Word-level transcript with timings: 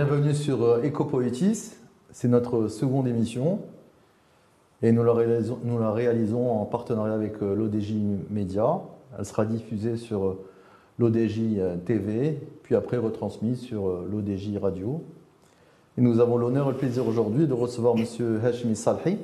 Bienvenue 0.00 0.32
sur 0.32 0.62
euh, 0.62 0.80
Ecopoetis. 0.84 1.72
C'est 2.12 2.28
notre 2.28 2.68
seconde 2.68 3.08
émission 3.08 3.58
et 4.80 4.92
nous 4.92 5.02
la, 5.02 5.12
réalisons, 5.12 6.52
en 6.52 6.64
partenariat 6.66 7.14
avec 7.14 7.42
euh, 7.42 7.56
l'ODJ 7.56 7.94
Média. 8.30 8.80
Elle 9.18 9.24
sera 9.24 9.44
diffusée 9.44 9.96
sur 9.96 10.24
euh, 10.24 10.46
l'ODJ 11.00 11.40
TV, 11.84 12.38
puis 12.62 12.76
après 12.76 12.96
retransmise 12.96 13.58
sur 13.58 13.88
l'ODJ 14.08 14.58
Radio. 14.62 15.02
Et 15.96 16.00
nous 16.00 16.20
avons 16.20 16.36
l'honneur 16.36 16.68
et 16.68 16.72
le 16.74 16.78
plaisir 16.78 17.04
aujourd'hui 17.08 17.48
de 17.48 17.52
recevoir 17.52 17.96
M. 17.96 18.40
Hashmi 18.44 18.76
Salhi, 18.76 19.18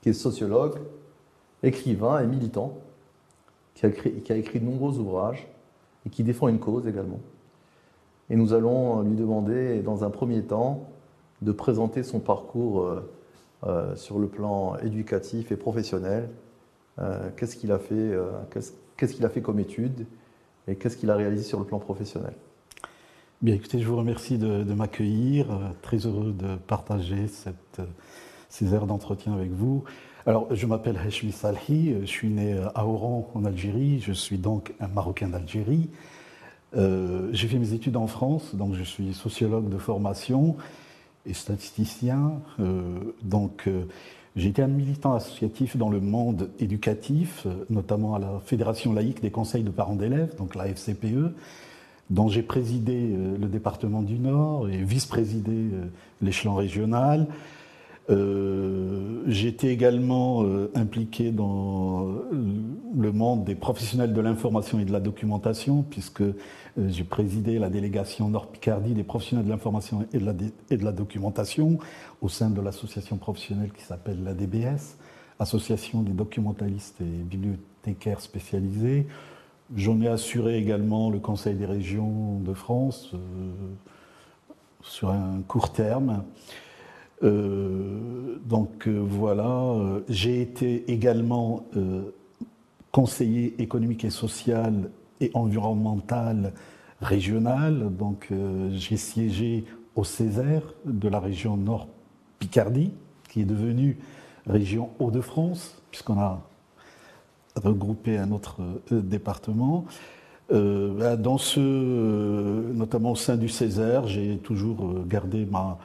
qui 0.00 0.10
est 0.10 0.12
sociologue, 0.12 0.78
écrivain 1.64 2.20
et 2.20 2.26
militant, 2.28 2.78
qui 3.74 3.84
a 3.84 4.36
écrit 4.36 4.60
de 4.60 4.64
nombreux 4.64 4.96
ouvrages 4.96 5.48
et 6.06 6.08
qui 6.08 6.22
défend 6.22 6.46
une 6.46 6.60
cause 6.60 6.86
également. 6.86 7.18
Et 8.30 8.36
nous 8.36 8.54
allons 8.54 9.02
lui 9.02 9.16
demander, 9.16 9.82
dans 9.82 10.04
un 10.04 10.10
premier 10.10 10.42
temps, 10.42 10.88
de 11.42 11.52
présenter 11.52 12.02
son 12.02 12.20
parcours 12.20 12.82
euh, 12.82 13.10
euh, 13.66 13.96
sur 13.96 14.18
le 14.18 14.26
plan 14.26 14.76
éducatif 14.78 15.52
et 15.52 15.56
professionnel. 15.56 16.28
Euh, 16.98 17.28
qu'est-ce 17.36 17.56
qu'il 17.56 17.72
a 17.72 17.78
fait, 17.78 18.12
qu'est-ce 18.96 19.14
qu'il 19.14 19.24
a 19.24 19.28
fait 19.28 19.42
comme 19.42 19.58
études 19.60 20.06
et 20.66 20.76
qu'est-ce 20.76 20.96
qu'il 20.96 21.10
a 21.10 21.16
réalisé 21.16 21.44
sur 21.44 21.58
le 21.58 21.66
plan 21.66 21.78
professionnel? 21.78 22.32
Bien, 23.42 23.54
écoutez, 23.54 23.80
je 23.80 23.86
vous 23.86 23.96
remercie 23.96 24.38
de, 24.38 24.62
m'accueillir. 24.72 25.46
Très 25.82 25.98
heureux 25.98 26.32
de 26.32 26.56
partager 26.56 27.26
ces 28.48 28.72
heures 28.72 28.86
d'entretien 28.86 29.34
avec 29.34 29.50
vous. 29.50 29.84
Alors, 30.24 30.46
je 30.54 30.64
m'appelle 30.64 30.98
Heshmi 31.06 31.32
Salhi, 31.32 31.96
je 32.00 32.06
suis 32.06 32.30
né 32.30 32.58
à 32.74 32.86
Oran, 32.86 33.30
en 33.34 33.44
Algérie. 33.44 34.00
Je 34.00 34.12
suis 34.12 34.38
donc 34.38 34.72
un 34.80 34.88
Marocain 34.88 35.28
d'Algérie. 35.28 35.90
Euh, 36.76 37.28
j'ai 37.32 37.48
fait 37.48 37.58
mes 37.58 37.72
études 37.72 37.96
en 37.96 38.06
France, 38.06 38.54
donc 38.54 38.74
je 38.74 38.82
suis 38.82 39.14
sociologue 39.14 39.68
de 39.68 39.78
formation 39.78 40.56
et 41.26 41.34
statisticien. 41.34 42.40
Euh, 42.60 42.98
donc 43.22 43.64
euh, 43.66 43.84
j'ai 44.36 44.48
été 44.48 44.62
un 44.62 44.68
militant 44.68 45.14
associatif 45.14 45.76
dans 45.76 45.88
le 45.88 46.00
monde 46.00 46.50
éducatif, 46.58 47.46
notamment 47.70 48.14
à 48.16 48.18
la 48.18 48.40
Fédération 48.44 48.92
laïque 48.92 49.22
des 49.22 49.30
conseils 49.30 49.62
de 49.62 49.70
parents 49.70 49.94
d'élèves, 49.94 50.34
donc 50.36 50.56
la 50.56 50.66
FCPE, 50.66 51.34
dont 52.10 52.28
j'ai 52.28 52.42
présidé 52.42 53.16
le 53.40 53.46
département 53.46 54.02
du 54.02 54.18
Nord 54.18 54.68
et 54.68 54.78
vice-présidé 54.78 55.70
l'échelon 56.20 56.56
régional. 56.56 57.28
Euh, 58.10 59.22
J'étais 59.26 59.68
également 59.68 60.44
euh, 60.44 60.70
impliqué 60.74 61.32
dans 61.32 62.08
le 62.30 63.12
monde 63.12 63.44
des 63.44 63.54
professionnels 63.54 64.12
de 64.12 64.20
l'information 64.20 64.78
et 64.78 64.84
de 64.84 64.92
la 64.92 65.00
documentation, 65.00 65.82
puisque 65.82 66.20
euh, 66.20 66.34
j'ai 66.88 67.04
présidé 67.04 67.58
la 67.58 67.70
délégation 67.70 68.28
Nord-Picardie 68.28 68.92
des 68.92 69.02
professionnels 69.02 69.46
de 69.46 69.50
l'information 69.50 70.06
et, 70.12 70.18
et, 70.70 70.76
de 70.76 70.84
la 70.84 70.92
documentation 70.92 71.78
au 72.20 72.28
sein 72.28 72.50
de 72.50 72.60
l'association 72.60 73.16
professionnelle 73.16 73.72
qui 73.72 73.82
s'appelle 73.82 74.22
la 74.22 74.34
DBS, 74.34 74.98
Association 75.38 76.02
des 76.02 76.12
documentalistes 76.12 77.00
et 77.00 77.04
bibliothécaires 77.04 78.20
spécialisés. 78.20 79.06
J'en 79.74 80.00
ai 80.02 80.08
assuré 80.08 80.58
également 80.58 81.08
le 81.08 81.18
Conseil 81.18 81.54
des 81.54 81.66
régions 81.66 82.38
de 82.40 82.52
France 82.52 83.12
sur 84.82 85.10
un 85.10 85.40
court 85.48 85.72
terme. 85.72 86.22
Euh, 87.22 88.36
donc 88.44 88.86
euh, 88.86 89.00
voilà, 89.06 89.48
euh, 89.48 90.00
j'ai 90.08 90.40
été 90.42 90.90
également 90.90 91.64
conseiller 92.90 93.60
économique 93.60 94.04
et 94.04 94.10
social 94.10 94.90
et 95.20 95.30
environnemental 95.34 96.52
régional. 97.00 97.94
Donc 97.96 98.30
j'ai 98.72 98.96
siégé 98.96 99.64
au 99.96 100.04
Césaire 100.04 100.62
de 100.84 101.08
la 101.08 101.20
région 101.20 101.56
Nord 101.56 101.88
Picardie, 102.38 102.92
qui 103.28 103.40
est 103.40 103.44
devenue 103.44 103.98
région 104.46 104.90
Hauts-de-France, 105.00 105.82
puisqu'on 105.90 106.18
a 106.18 106.40
regroupé 107.56 108.18
un 108.18 108.30
autre 108.30 108.60
département. 108.90 109.86
dans 110.50 111.38
ce, 111.38 111.60
notamment 112.72 113.12
au 113.12 113.16
sein 113.16 113.36
du 113.36 113.48
Césaire, 113.48 114.06
j'ai 114.06 114.38
toujours 114.38 115.04
gardé 115.06 115.46
ma, 115.46 115.78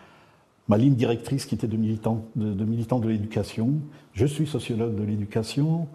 ma 0.69 0.77
ligne 0.77 0.93
directrice 0.93 1.45
qui 1.45 1.55
était 1.55 1.67
de 1.67 1.75
militant 1.75 2.23
de, 2.35 2.63
militant 2.63 2.99
de 2.99 3.09
l'éducation. 3.09 3.73
Je 4.13 4.25
suis 4.25 4.47
sociologue 4.47 4.95
de 4.95 5.03
l'éducation. 5.03 5.87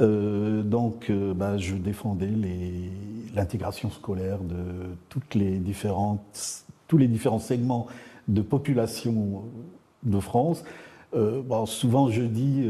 Euh, 0.00 0.62
donc, 0.62 1.10
euh, 1.10 1.32
bah, 1.32 1.56
je 1.56 1.76
défendais 1.76 2.30
l'intégration 3.34 3.90
scolaire 3.90 4.40
de 4.40 4.56
toutes 5.08 5.34
les 5.34 5.58
différentes, 5.58 6.64
tous 6.88 6.98
les 6.98 7.06
différents 7.06 7.38
segments 7.38 7.86
de 8.26 8.42
population 8.42 9.44
de 10.02 10.18
France. 10.18 10.64
Euh, 11.14 11.42
souvent, 11.66 12.10
je 12.10 12.22
dis, 12.22 12.68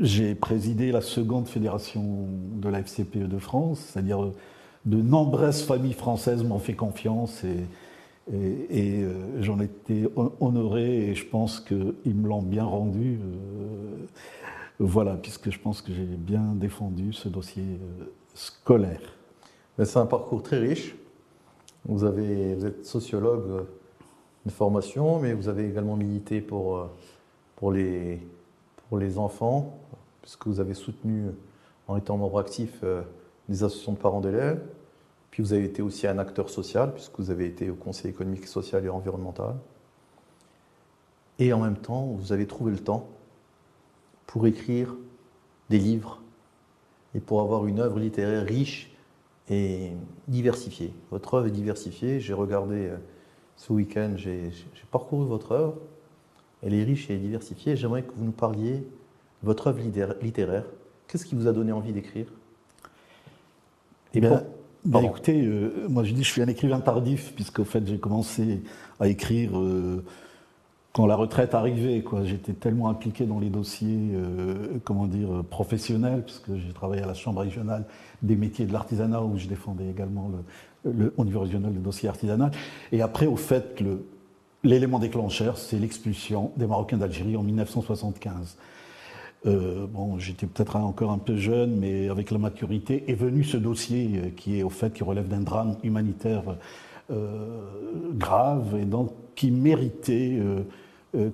j'ai 0.00 0.34
présidé 0.34 0.90
la 0.90 1.00
seconde 1.00 1.46
fédération 1.46 2.26
de 2.54 2.68
la 2.68 2.80
FCPE 2.80 3.28
de 3.28 3.38
France, 3.38 3.80
c'est-à-dire 3.80 4.32
de 4.86 4.96
nombreuses 4.96 5.62
familles 5.62 5.92
françaises 5.92 6.42
m'ont 6.42 6.58
fait 6.58 6.74
confiance 6.74 7.44
et 7.44 7.66
et, 8.32 9.02
euh, 9.02 9.42
j'en 9.42 9.58
étais 9.60 10.04
honoré 10.40 11.08
et 11.08 11.14
je 11.14 11.26
pense 11.26 11.60
qu'ils 11.60 12.14
me 12.14 12.28
l'ont 12.28 12.42
bien 12.42 12.64
rendu. 12.64 13.18
Euh, 13.18 14.06
voilà, 14.78 15.16
puisque 15.16 15.50
je 15.50 15.58
pense 15.58 15.82
que 15.82 15.92
j'ai 15.92 16.04
bien 16.04 16.54
défendu 16.54 17.12
ce 17.12 17.28
dossier 17.28 17.64
euh, 17.64 18.04
scolaire. 18.34 19.00
C'est 19.82 19.98
un 19.98 20.06
parcours 20.06 20.42
très 20.42 20.58
riche. 20.58 20.94
Vous, 21.86 22.04
avez, 22.04 22.54
vous 22.54 22.66
êtes 22.66 22.84
sociologue 22.84 23.66
de 24.44 24.50
formation, 24.50 25.18
mais 25.18 25.32
vous 25.32 25.48
avez 25.48 25.66
également 25.66 25.96
milité 25.96 26.40
pour, 26.40 26.86
pour, 27.56 27.72
les, 27.72 28.20
pour 28.88 28.98
les 28.98 29.16
enfants, 29.16 29.78
puisque 30.20 30.46
vous 30.46 30.60
avez 30.60 30.74
soutenu, 30.74 31.28
en 31.88 31.96
étant 31.96 32.18
membre 32.18 32.38
actif, 32.38 32.84
des 33.48 33.64
associations 33.64 33.92
de 33.92 33.98
parents 33.98 34.20
d'élèves. 34.20 34.60
Puis 35.40 35.46
vous 35.46 35.54
avez 35.54 35.64
été 35.64 35.80
aussi 35.80 36.06
un 36.06 36.18
acteur 36.18 36.50
social, 36.50 36.92
puisque 36.92 37.18
vous 37.18 37.30
avez 37.30 37.46
été 37.46 37.70
au 37.70 37.74
Conseil 37.74 38.10
économique, 38.10 38.46
social 38.46 38.84
et 38.84 38.90
environnemental. 38.90 39.56
Et 41.38 41.54
en 41.54 41.60
même 41.60 41.78
temps, 41.78 42.08
vous 42.08 42.34
avez 42.34 42.46
trouvé 42.46 42.72
le 42.72 42.78
temps 42.78 43.08
pour 44.26 44.46
écrire 44.46 44.94
des 45.70 45.78
livres 45.78 46.20
et 47.14 47.20
pour 47.20 47.40
avoir 47.40 47.66
une 47.66 47.80
œuvre 47.80 47.98
littéraire 47.98 48.44
riche 48.44 48.94
et 49.48 49.92
diversifiée. 50.28 50.92
Votre 51.10 51.32
œuvre 51.32 51.46
est 51.46 51.52
diversifiée. 51.52 52.20
J'ai 52.20 52.34
regardé 52.34 52.88
euh, 52.88 52.98
ce 53.56 53.72
week-end, 53.72 54.12
j'ai 54.18 54.52
parcouru 54.90 55.26
votre 55.26 55.52
œuvre. 55.52 55.78
Elle 56.62 56.74
est 56.74 56.84
riche 56.84 57.08
et 57.08 57.16
diversifiée. 57.16 57.76
J'aimerais 57.76 58.02
que 58.02 58.12
vous 58.14 58.26
nous 58.26 58.30
parliez 58.30 58.80
de 58.80 58.84
votre 59.44 59.68
œuvre 59.68 59.80
littéraire. 60.20 60.66
Qu'est-ce 61.08 61.24
qui 61.24 61.34
vous 61.34 61.46
a 61.46 61.52
donné 61.52 61.72
envie 61.72 61.94
d'écrire? 61.94 62.26
Et 64.12 64.20
bien, 64.20 64.44
ben, 64.84 65.02
écoutez, 65.02 65.44
euh, 65.44 65.86
moi 65.88 66.04
je 66.04 66.12
dis 66.12 66.24
je 66.24 66.30
suis 66.30 66.42
un 66.42 66.48
écrivain 66.48 66.80
tardif, 66.80 67.32
puisqu'au 67.34 67.64
fait 67.64 67.86
j'ai 67.86 67.98
commencé 67.98 68.62
à 68.98 69.08
écrire 69.08 69.58
euh, 69.58 70.02
quand 70.94 71.06
la 71.06 71.16
retraite 71.16 71.54
arrivait. 71.54 72.02
J'étais 72.24 72.54
tellement 72.54 72.88
impliqué 72.88 73.26
dans 73.26 73.38
les 73.38 73.50
dossiers 73.50 74.10
euh, 74.14 74.78
comment 74.84 75.06
dire, 75.06 75.44
professionnels, 75.50 76.22
puisque 76.24 76.54
j'ai 76.54 76.72
travaillé 76.72 77.02
à 77.02 77.06
la 77.06 77.14
Chambre 77.14 77.42
régionale 77.42 77.84
des 78.22 78.36
métiers 78.36 78.64
de 78.64 78.72
l'artisanat, 78.72 79.22
où 79.22 79.36
je 79.36 79.48
défendais 79.48 79.88
également 79.88 80.30
le, 80.84 80.92
le, 80.92 81.14
au 81.18 81.24
niveau 81.26 81.40
régional 81.40 81.74
le 81.74 81.80
dossier 81.80 82.08
artisanal. 82.08 82.50
Et 82.90 83.02
après, 83.02 83.26
au 83.26 83.36
fait, 83.36 83.82
l'élément 84.64 84.98
déclencheur, 84.98 85.58
c'est 85.58 85.78
l'expulsion 85.78 86.52
des 86.56 86.66
Marocains 86.66 86.96
d'Algérie 86.96 87.36
en 87.36 87.42
1975. 87.42 88.56
Euh, 89.46 89.86
bon, 89.86 90.18
j'étais 90.18 90.46
peut-être 90.46 90.76
encore 90.76 91.10
un 91.10 91.18
peu 91.18 91.36
jeune, 91.36 91.76
mais 91.76 92.08
avec 92.08 92.30
la 92.30 92.38
maturité 92.38 93.04
est 93.08 93.14
venu 93.14 93.42
ce 93.42 93.56
dossier 93.56 94.10
euh, 94.16 94.30
qui 94.36 94.58
est 94.58 94.62
au 94.62 94.68
fait 94.68 94.92
qui 94.92 95.02
relève 95.02 95.28
d'un 95.28 95.40
drame 95.40 95.76
humanitaire 95.82 96.42
euh, 97.10 97.58
grave 98.12 98.76
et 98.80 98.84
donc 98.84 99.12
qui 99.34 99.50
méritait 99.50 100.38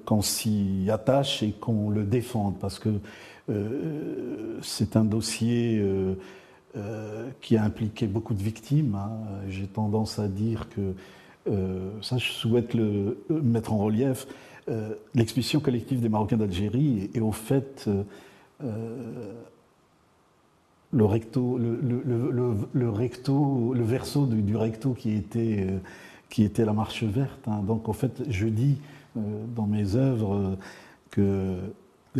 qu'on 0.04 0.22
s'y 0.22 0.88
attache 0.90 1.42
et 1.42 1.50
qu'on 1.50 1.90
le 1.90 2.04
défende 2.04 2.54
parce 2.60 2.78
que 2.78 2.88
c'est 4.62 4.96
un 4.96 5.04
dossier 5.04 5.84
qui 7.40 7.56
a 7.56 7.64
impliqué 7.64 8.06
beaucoup 8.06 8.34
de 8.34 8.42
victimes. 8.42 8.94
Hein. 8.94 9.10
J'ai 9.48 9.66
tendance 9.66 10.20
à 10.20 10.28
dire 10.28 10.68
que 10.68 10.94
ça, 12.00 12.16
je 12.16 12.30
souhaite 12.30 12.74
le 12.74 13.18
mettre 13.28 13.72
en 13.72 13.78
relief. 13.78 14.28
Euh, 14.68 14.94
l'expulsion 15.14 15.60
collective 15.60 16.00
des 16.00 16.08
Marocains 16.08 16.36
d'Algérie 16.36 17.08
et, 17.14 17.20
au 17.20 17.30
fait 17.30 17.84
euh, 17.86 18.02
euh, 18.64 19.32
le 20.90 21.04
recto, 21.04 21.56
le, 21.56 22.88
recto, 22.90 23.72
le 23.74 23.84
verso 23.84 24.26
du, 24.26 24.56
recto 24.56 24.92
qui 24.94 25.12
était, 25.12 25.68
qui 26.30 26.42
était 26.42 26.64
la 26.64 26.72
marche 26.72 27.04
verte. 27.04 27.46
Hein. 27.46 27.62
Donc, 27.64 27.88
au 27.88 27.92
fait, 27.92 28.24
je 28.28 28.48
dis 28.48 28.78
dans 29.14 29.66
mes 29.66 29.94
œuvres 29.94 30.56
que 31.10 31.58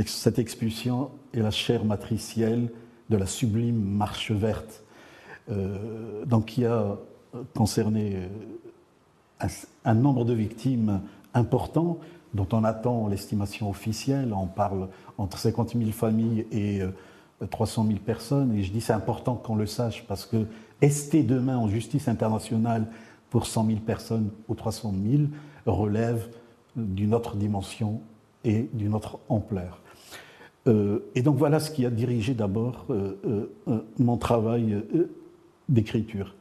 cette 0.05 0.39
expulsion 0.39 1.11
est 1.35 1.41
la 1.41 1.51
chair 1.51 1.85
matricielle 1.85 2.71
de 3.11 3.17
la 3.17 3.27
sublime 3.27 3.81
marche 3.81 4.31
verte, 4.31 4.83
donc 6.27 6.47
qui 6.47 6.65
a 6.65 6.97
concerné 7.55 8.29
un, 9.85 9.95
nombre 9.95 10.25
de 10.25 10.35
victimes 10.35 11.01
important, 11.35 11.99
dont 12.37 12.47
on 12.53 12.63
attend 12.63 13.09
l'estimation 13.09 13.69
officielle. 13.69 14.33
On 14.33 14.47
parle 14.47 14.89
entre 15.19 15.39
50 15.39 15.77
000 15.77 15.91
familles 15.91 16.47
et 16.53 16.83
300 17.51 17.87
000 17.87 17.99
personnes. 17.99 18.55
Et 18.55 18.63
je 18.63 18.71
dis 18.71 18.81
c'est 18.81 18.93
important 18.93 19.35
qu'on 19.35 19.57
le 19.57 19.67
sache 19.67 20.05
parce 20.07 20.27
que 20.27 20.47
ester 20.83 21.23
demain 21.23 21.57
en 21.57 21.69
justice 21.69 22.07
internationale 22.07 22.87
pour 23.31 23.47
100 23.47 23.67
000 23.67 23.79
personnes 23.81 24.31
ou 24.49 24.55
300 24.55 24.95
000 25.11 25.23
relève 25.67 26.29
d'une 26.77 27.15
autre 27.15 27.37
dimension 27.37 28.01
et 28.45 28.69
d'une 28.73 28.95
autre 28.95 29.19
ampleur? 29.29 29.81
Euh, 30.67 31.11
et 31.15 31.23
donc 31.23 31.37
voilà 31.37 31.61
ce 31.61 31.71
qui 31.71 31.87
a 31.87 31.91
dirigé 31.91 32.35
d'abord 32.35 32.87
euh, 32.91 33.49
euh, 33.69 33.81
mon 33.99 34.17
travail 34.17 34.83
d'écriture. 35.69 36.35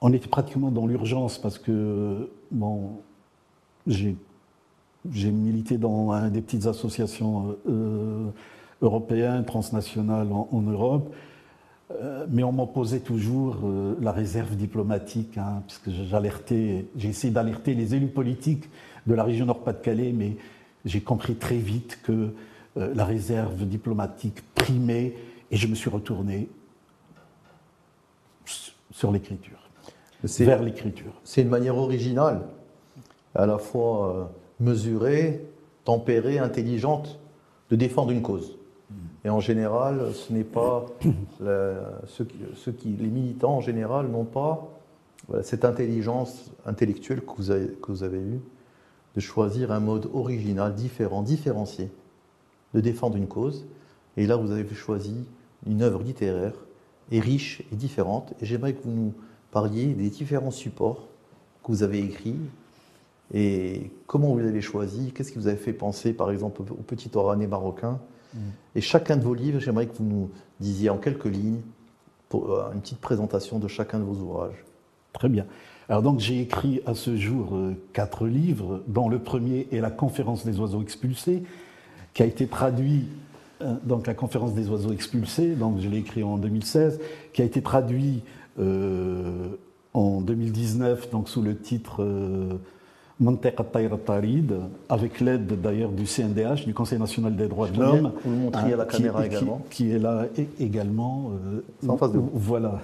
On 0.00 0.12
était 0.12 0.28
pratiquement 0.28 0.70
dans 0.70 0.86
l'urgence 0.86 1.38
parce 1.38 1.58
que 1.58 2.28
bon, 2.50 2.98
j'ai 3.86 4.16
milité 5.04 5.78
dans 5.78 6.28
des 6.30 6.40
petites 6.40 6.66
associations 6.66 7.56
européennes, 8.82 9.44
transnationales 9.44 10.28
en, 10.32 10.62
Europe, 10.62 11.14
mais 12.30 12.42
on 12.42 12.52
m'opposait 12.52 13.00
toujours 13.00 13.58
la 14.00 14.12
réserve 14.12 14.56
diplomatique, 14.56 15.36
hein, 15.38 15.62
puisque 15.66 15.90
j'alertais, 16.08 16.86
j'ai 16.96 17.08
essayé 17.08 17.32
d'alerter 17.32 17.74
les 17.74 17.94
élus 17.94 18.08
politiques 18.08 18.68
de 19.06 19.14
la 19.14 19.24
région 19.24 19.46
Nord-Pas-de-Calais, 19.46 20.12
mais 20.12 20.36
j'ai 20.84 21.00
compris 21.00 21.34
très 21.34 21.56
vite 21.56 21.98
que 22.02 22.34
euh, 22.76 22.94
la 22.94 23.04
réserve 23.04 23.66
diplomatique 23.66 24.42
primée 24.54 25.14
et 25.50 25.56
je 25.56 25.66
me 25.66 25.74
suis 25.74 25.90
retourné 25.90 26.48
sur 28.90 29.10
l'écriture, 29.10 29.58
vers 30.22 30.62
l'écriture. 30.62 31.12
C'est 31.24 31.42
une 31.42 31.48
manière 31.48 31.76
originale, 31.76 32.42
à 33.34 33.46
la 33.46 33.58
fois 33.58 34.08
euh, 34.08 34.24
mesurée, 34.60 35.44
tempérée, 35.84 36.38
intelligente, 36.38 37.18
de 37.70 37.76
défendre 37.76 38.10
une 38.10 38.22
cause. 38.22 38.56
Et 39.24 39.30
en 39.30 39.40
général, 39.40 40.12
ce 40.12 40.32
n'est 40.32 40.44
pas 40.44 40.86
ceux, 42.06 42.24
qui, 42.72 42.88
les 42.88 43.08
militants 43.08 43.56
en 43.56 43.60
général 43.60 44.08
n'ont 44.08 44.24
pas 44.24 44.68
cette 45.42 45.64
intelligence 45.64 46.50
intellectuelle 46.66 47.22
que 47.22 47.32
vous, 47.36 47.50
avez, 47.50 47.68
que 47.68 47.90
vous 47.90 48.02
avez 48.02 48.18
eue 48.18 48.40
de 49.14 49.20
choisir 49.20 49.72
un 49.72 49.80
mode 49.80 50.10
original, 50.12 50.74
différent, 50.74 51.22
différencié 51.22 51.90
de 52.74 52.80
défendre 52.80 53.16
une 53.16 53.28
cause. 53.28 53.64
Et 54.16 54.26
là, 54.26 54.36
vous 54.36 54.50
avez 54.50 54.68
choisi 54.74 55.14
une 55.66 55.82
œuvre 55.82 56.02
littéraire 56.02 56.54
et 57.10 57.20
riche 57.20 57.62
et 57.72 57.76
différente. 57.76 58.34
Et 58.40 58.46
j'aimerais 58.46 58.74
que 58.74 58.82
vous 58.82 58.90
nous 58.90 59.14
parliez 59.50 59.94
des 59.94 60.10
différents 60.10 60.50
supports 60.50 61.06
que 61.62 61.68
vous 61.68 61.82
avez 61.82 62.00
écrits 62.00 62.36
et 63.32 63.90
comment 64.06 64.28
vous 64.28 64.38
l'avez 64.38 64.60
choisi, 64.60 65.12
qu'est-ce 65.12 65.32
qui 65.32 65.38
vous 65.38 65.46
avez 65.46 65.56
fait 65.56 65.72
penser, 65.72 66.12
par 66.12 66.30
exemple, 66.30 66.62
au 66.62 66.82
petit 66.82 67.10
Oranais 67.14 67.46
marocain? 67.46 68.00
Mm. 68.34 68.38
Et 68.76 68.80
chacun 68.80 69.16
de 69.16 69.22
vos 69.22 69.34
livres, 69.34 69.60
j'aimerais 69.60 69.86
que 69.86 69.96
vous 69.96 70.04
nous 70.04 70.30
disiez 70.60 70.90
en 70.90 70.98
quelques 70.98 71.24
lignes 71.24 71.60
pour 72.28 72.52
euh, 72.52 72.72
une 72.74 72.80
petite 72.80 73.00
présentation 73.00 73.58
de 73.58 73.68
chacun 73.68 73.98
de 73.98 74.04
vos 74.04 74.20
ouvrages. 74.20 74.64
Très 75.12 75.28
bien. 75.28 75.46
Alors 75.88 76.02
donc 76.02 76.18
j'ai 76.18 76.40
écrit 76.40 76.80
à 76.86 76.94
ce 76.94 77.16
jour 77.16 77.54
euh, 77.54 77.74
quatre 77.92 78.26
livres, 78.26 78.82
dont 78.86 79.08
le 79.08 79.18
premier 79.18 79.68
est 79.70 79.80
La 79.80 79.90
conférence 79.90 80.44
des 80.44 80.58
oiseaux 80.58 80.82
expulsés, 80.82 81.42
qui 82.14 82.22
a 82.22 82.26
été 82.26 82.46
traduit, 82.46 83.06
euh, 83.60 83.74
donc 83.84 84.06
la 84.06 84.14
conférence 84.14 84.54
des 84.54 84.68
oiseaux 84.70 84.92
expulsés, 84.92 85.54
donc 85.54 85.80
je 85.80 85.88
l'ai 85.88 85.98
écrit 85.98 86.22
en 86.22 86.38
2016, 86.38 87.00
qui 87.32 87.42
a 87.42 87.44
été 87.44 87.62
traduit 87.62 88.22
euh, 88.58 89.48
en 89.92 90.20
2019 90.20 91.10
donc 91.10 91.28
sous 91.28 91.42
le 91.42 91.56
titre 91.56 92.02
euh, 93.22 93.96
Tarid, 94.04 94.54
avec 94.88 95.20
l'aide 95.20 95.60
d'ailleurs 95.60 95.90
du 95.90 96.06
CNDH, 96.06 96.64
du 96.64 96.74
Conseil 96.74 96.98
national 96.98 97.36
des 97.36 97.48
droits 97.48 97.68
de 97.68 97.80
l'homme. 97.80 98.12
La 98.76 98.84
caméra 98.84 99.26
également. 99.26 99.62
Qui, 99.70 99.92
est 99.92 99.98
là 99.98 100.26
également. 100.58 101.30
Euh, 101.52 101.88
en 101.88 101.96
face 101.96 102.12
de 102.12 102.18
vous. 102.18 102.30
Voilà. 102.34 102.80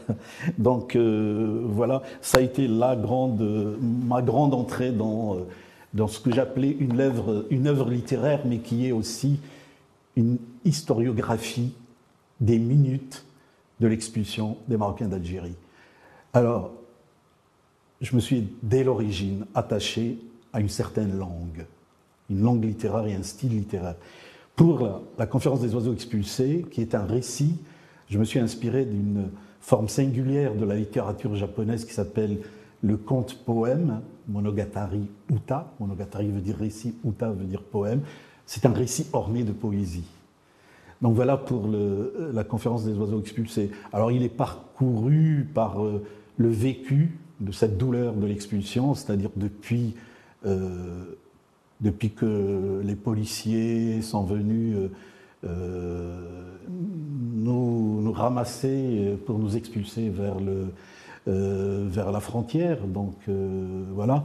Donc 0.59 0.97
euh, 0.97 1.63
voilà, 1.65 2.03
ça 2.21 2.39
a 2.39 2.41
été 2.41 2.69
la 2.69 2.97
grande, 2.97 3.41
ma 3.81 4.23
grande 4.23 4.55
entrée 4.55 4.93
dans 4.93 5.39
dans 5.93 6.07
ce 6.07 6.21
que 6.21 6.33
j'appelais 6.33 6.77
une 6.79 7.01
œuvre, 7.01 7.47
une 7.51 7.67
œuvre 7.67 7.91
littéraire, 7.91 8.43
mais 8.45 8.59
qui 8.59 8.87
est 8.87 8.93
aussi 8.93 9.41
une 10.17 10.39
historiographie 10.65 11.75
des 12.41 12.59
minutes 12.59 13.25
de 13.81 13.89
l'expulsion 13.89 14.57
des 14.69 14.77
Marocains 14.77 15.09
d'Algérie. 15.09 15.57
Alors, 16.33 16.71
je 18.01 18.15
me 18.15 18.21
suis 18.21 18.49
dès 18.63 18.85
l'origine 18.85 19.47
attaché 19.55 20.19
à 20.53 20.61
une 20.61 20.69
certaine 20.69 21.17
langue, 21.19 21.67
une 22.31 22.43
langue 22.43 22.65
littéraire 22.65 23.07
et 23.07 23.15
un 23.15 23.23
style 23.23 23.53
littéraire. 23.53 23.97
Pour 24.57 25.03
la, 25.19 25.27
conférence 25.27 25.61
des 25.61 25.75
oiseaux 25.75 25.93
expulsés, 25.93 26.67
qui 26.71 26.81
est 26.81 26.95
un 26.95 27.05
récit, 27.05 27.57
je 28.09 28.19
me 28.19 28.25
suis 28.25 28.39
inspiré 28.39 28.85
d'une 28.85 29.31
forme 29.61 29.89
singulière 29.89 30.55
de 30.55 30.65
la 30.65 30.75
littérature 30.75 31.35
japonaise 31.35 31.85
qui 31.85 31.93
s'appelle 31.93 32.39
le 32.83 32.97
conte-poème, 32.97 34.01
Monogatari 34.29 35.09
Uta. 35.31 35.73
Monogatari 35.81 36.31
veut 36.31 36.41
dire 36.41 36.57
récit, 36.57 36.95
Uta 37.05 37.31
veut 37.31 37.45
dire 37.45 37.63
poème. 37.63 38.01
C'est 38.47 38.67
un 38.67 38.73
récit 38.73 39.07
orné 39.13 39.45
de 39.45 39.53
poésie. 39.53 40.05
Donc 41.01 41.15
voilà 41.15 41.37
pour 41.37 41.69
la 41.69 42.45
conférence 42.45 42.85
des 42.85 42.95
oiseaux 42.95 43.21
expulsés. 43.21 43.71
Alors 43.93 44.13
il 44.13 44.23
est 44.23 44.29
parcouru 44.29 45.49
par 45.55 45.83
euh, 45.83 46.05
le 46.37 46.49
vécu 46.49 47.19
de 47.41 47.53
cette 47.53 47.79
douleur 47.79 48.15
de 48.15 48.27
l'expulsion, 48.27 48.95
c'est-à-dire 48.95 49.31
depuis, 49.37 49.95
euh, 50.47 51.05
depuis 51.81 52.11
que 52.11 52.81
les 52.85 52.97
policiers 52.97 54.03
sont 54.03 54.25
venus 54.25 54.77
euh, 55.45 56.21
nous, 56.69 58.13
ramasser 58.13 59.19
pour 59.27 59.39
nous 59.39 59.57
expulser 59.57 60.09
vers 60.09 60.39
le, 60.41 60.67
euh, 61.29 61.85
vers 61.87 62.13
la 62.13 62.21
frontière. 62.21 62.87
Donc 62.87 63.15
euh, 63.29 63.85
voilà. 63.95 64.25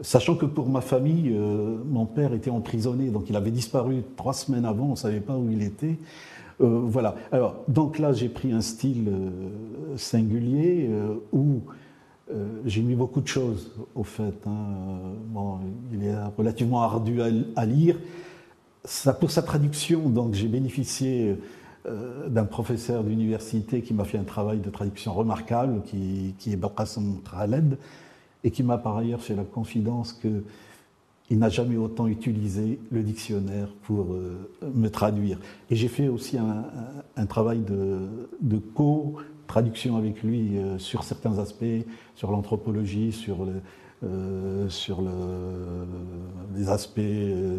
Sachant 0.00 0.36
que 0.36 0.46
pour 0.46 0.68
ma 0.68 0.80
famille, 0.80 1.32
euh, 1.34 1.76
mon 1.84 2.06
père 2.06 2.32
était 2.32 2.50
emprisonné, 2.50 3.08
donc 3.08 3.28
il 3.28 3.34
avait 3.34 3.50
disparu 3.50 4.04
trois 4.16 4.32
semaines 4.32 4.64
avant, 4.64 4.86
on 4.86 4.90
ne 4.90 4.96
savait 4.96 5.20
pas 5.20 5.36
où 5.36 5.50
il 5.50 5.62
était. 5.62 5.98
voilà. 6.60 7.16
Alors, 7.32 7.56
donc 7.68 7.98
là, 7.98 8.12
j'ai 8.12 8.28
pris 8.28 8.52
un 8.52 8.60
style 8.60 9.12
singulier 9.96 10.90
où 11.32 11.60
j'ai 12.66 12.82
mis 12.82 12.94
beaucoup 12.94 13.20
de 13.20 13.26
choses, 13.26 13.72
au 13.94 14.04
fait. 14.04 14.34
Hein. 14.46 15.14
Bon, 15.28 15.58
il 15.92 16.04
est 16.04 16.14
relativement 16.36 16.82
ardu 16.82 17.20
à, 17.22 17.66
lire. 17.66 17.98
Ça, 18.84 19.12
pour 19.12 19.30
sa 19.30 19.42
traduction, 19.42 20.08
donc 20.08 20.34
j'ai 20.34 20.48
bénéficié 20.48 21.36
euh, 21.86 22.28
d'un 22.28 22.44
professeur 22.44 23.04
d'université 23.04 23.82
qui 23.82 23.94
m'a 23.94 24.04
fait 24.04 24.18
un 24.18 24.24
travail 24.24 24.58
de 24.58 24.68
traduction 24.68 25.14
remarquable, 25.14 25.82
qui, 25.84 26.34
qui 26.38 26.52
est 26.52 26.56
Baqasam 26.56 27.20
Traled, 27.24 27.78
et 28.44 28.50
qui 28.50 28.62
m'a 28.62 28.78
par 28.78 28.96
ailleurs 28.96 29.22
fait 29.22 29.34
la 29.34 29.44
confidence 29.44 30.12
qu'il 30.12 31.38
n'a 31.38 31.48
jamais 31.48 31.76
autant 31.76 32.06
utilisé 32.06 32.78
le 32.90 33.02
dictionnaire 33.02 33.68
pour 33.84 34.12
euh, 34.12 34.50
me 34.74 34.88
traduire. 34.88 35.38
Et 35.70 35.76
j'ai 35.76 35.88
fait 35.88 36.08
aussi 36.08 36.36
un, 36.36 37.26
travail 37.26 37.60
de, 37.60 38.00
de 38.40 38.58
co-traduction 39.48 39.96
avec 39.96 40.22
lui 40.22 40.58
euh, 40.58 40.78
sur 40.78 41.02
certains 41.02 41.38
aspects, 41.38 41.64
sur 42.14 42.30
l'anthropologie, 42.30 43.10
sur, 43.10 43.44
le, 43.44 43.60
les 46.54 46.68
aspects 46.68 47.00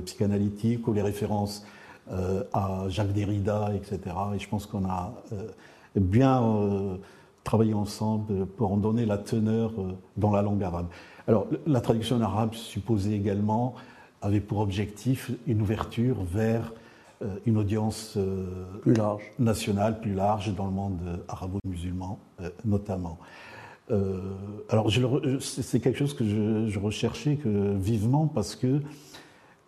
psychanalytiques 0.05 0.88
ou 0.88 0.93
les 0.93 1.01
références 1.01 1.65
euh, 2.12 2.43
à 2.53 2.86
Jacques 2.88 3.13
Derrida, 3.13 3.69
etc. 3.75 4.00
Et 4.34 4.39
je 4.39 4.50
pense 4.50 4.65
qu'on 4.65 4.84
a 4.86 5.13
euh, 5.31 5.48
bien 5.96 6.43
euh, 6.43 6.96
travaillé 7.43 7.75
ensemble 7.75 8.48
pour 8.48 8.72
en 8.74 8.77
donner 8.77 9.05
la 9.05 9.19
teneur 9.19 9.74
dans 10.17 10.31
la 10.31 10.41
langue 10.41 10.63
arabe. 10.63 10.88
Alors, 11.27 11.46
la 11.67 11.81
traduction 11.81 12.15
en 12.15 12.22
arabe 12.22 12.55
supposée 12.55 13.13
également 13.13 13.75
avait 14.24 14.39
pour 14.39 14.58
objectif 14.58 15.29
une 15.46 15.62
ouverture 15.62 16.24
vers 16.24 16.74
une 17.46 17.58
audience 17.58 18.18
plus 18.82 18.94
large. 18.94 19.24
nationale, 19.40 20.00
plus 20.00 20.14
large 20.14 20.54
dans 20.56 20.66
le 20.66 20.72
monde 20.72 21.00
arabo-musulman 21.28 22.18
notamment. 22.64 23.18
alors, 24.70 24.90
c'est 25.42 25.80
quelque 25.80 25.98
chose 25.98 26.14
que 26.14 26.26
je, 26.26 26.68
je 26.68 26.80
recherchais 26.80 27.36
que, 27.36 27.76
vivement 27.76 28.28
parce 28.28 28.56
que 28.56 28.82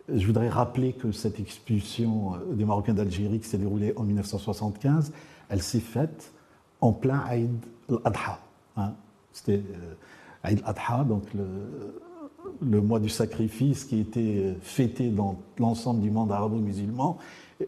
je 0.08 0.26
voudrais 0.26 0.48
rappeler 0.48 0.92
que 0.92 1.12
cette 1.12 1.38
expulsion 1.40 2.34
euh, 2.34 2.54
des 2.54 2.64
Marocains 2.64 2.94
d'Algérie 2.94 3.40
qui 3.40 3.48
s'est 3.48 3.58
déroulée 3.58 3.92
en 3.96 4.02
1975, 4.02 5.12
elle 5.48 5.62
s'est 5.62 5.80
faite 5.80 6.32
en 6.80 6.92
plein 6.92 7.20
Aïd 7.20 7.52
al-Adha. 7.88 8.38
Hein. 8.76 8.94
C'était 9.32 9.62
euh, 9.74 9.94
Aïd 10.42 10.60
al-Adha, 10.64 11.04
donc 11.04 11.32
le, 11.34 11.44
mois 12.60 13.00
du 13.00 13.08
sacrifice 13.08 13.84
qui 13.84 14.00
était 14.00 14.36
euh, 14.38 14.54
fêté 14.60 15.08
dans 15.08 15.40
l'ensemble 15.58 16.00
du 16.00 16.10
monde 16.10 16.32
arabo-musulman 16.32 17.18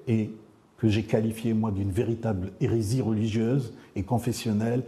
et 0.09 0.31
que 0.78 0.88
j'ai 0.88 1.04
qualifié, 1.04 1.54
moi, 1.54 1.71
d'une 1.71 1.90
véritable 1.90 2.52
hérésie 2.61 3.00
religieuse 3.00 3.73
et 3.97 4.02
confessionnelle 4.02 4.83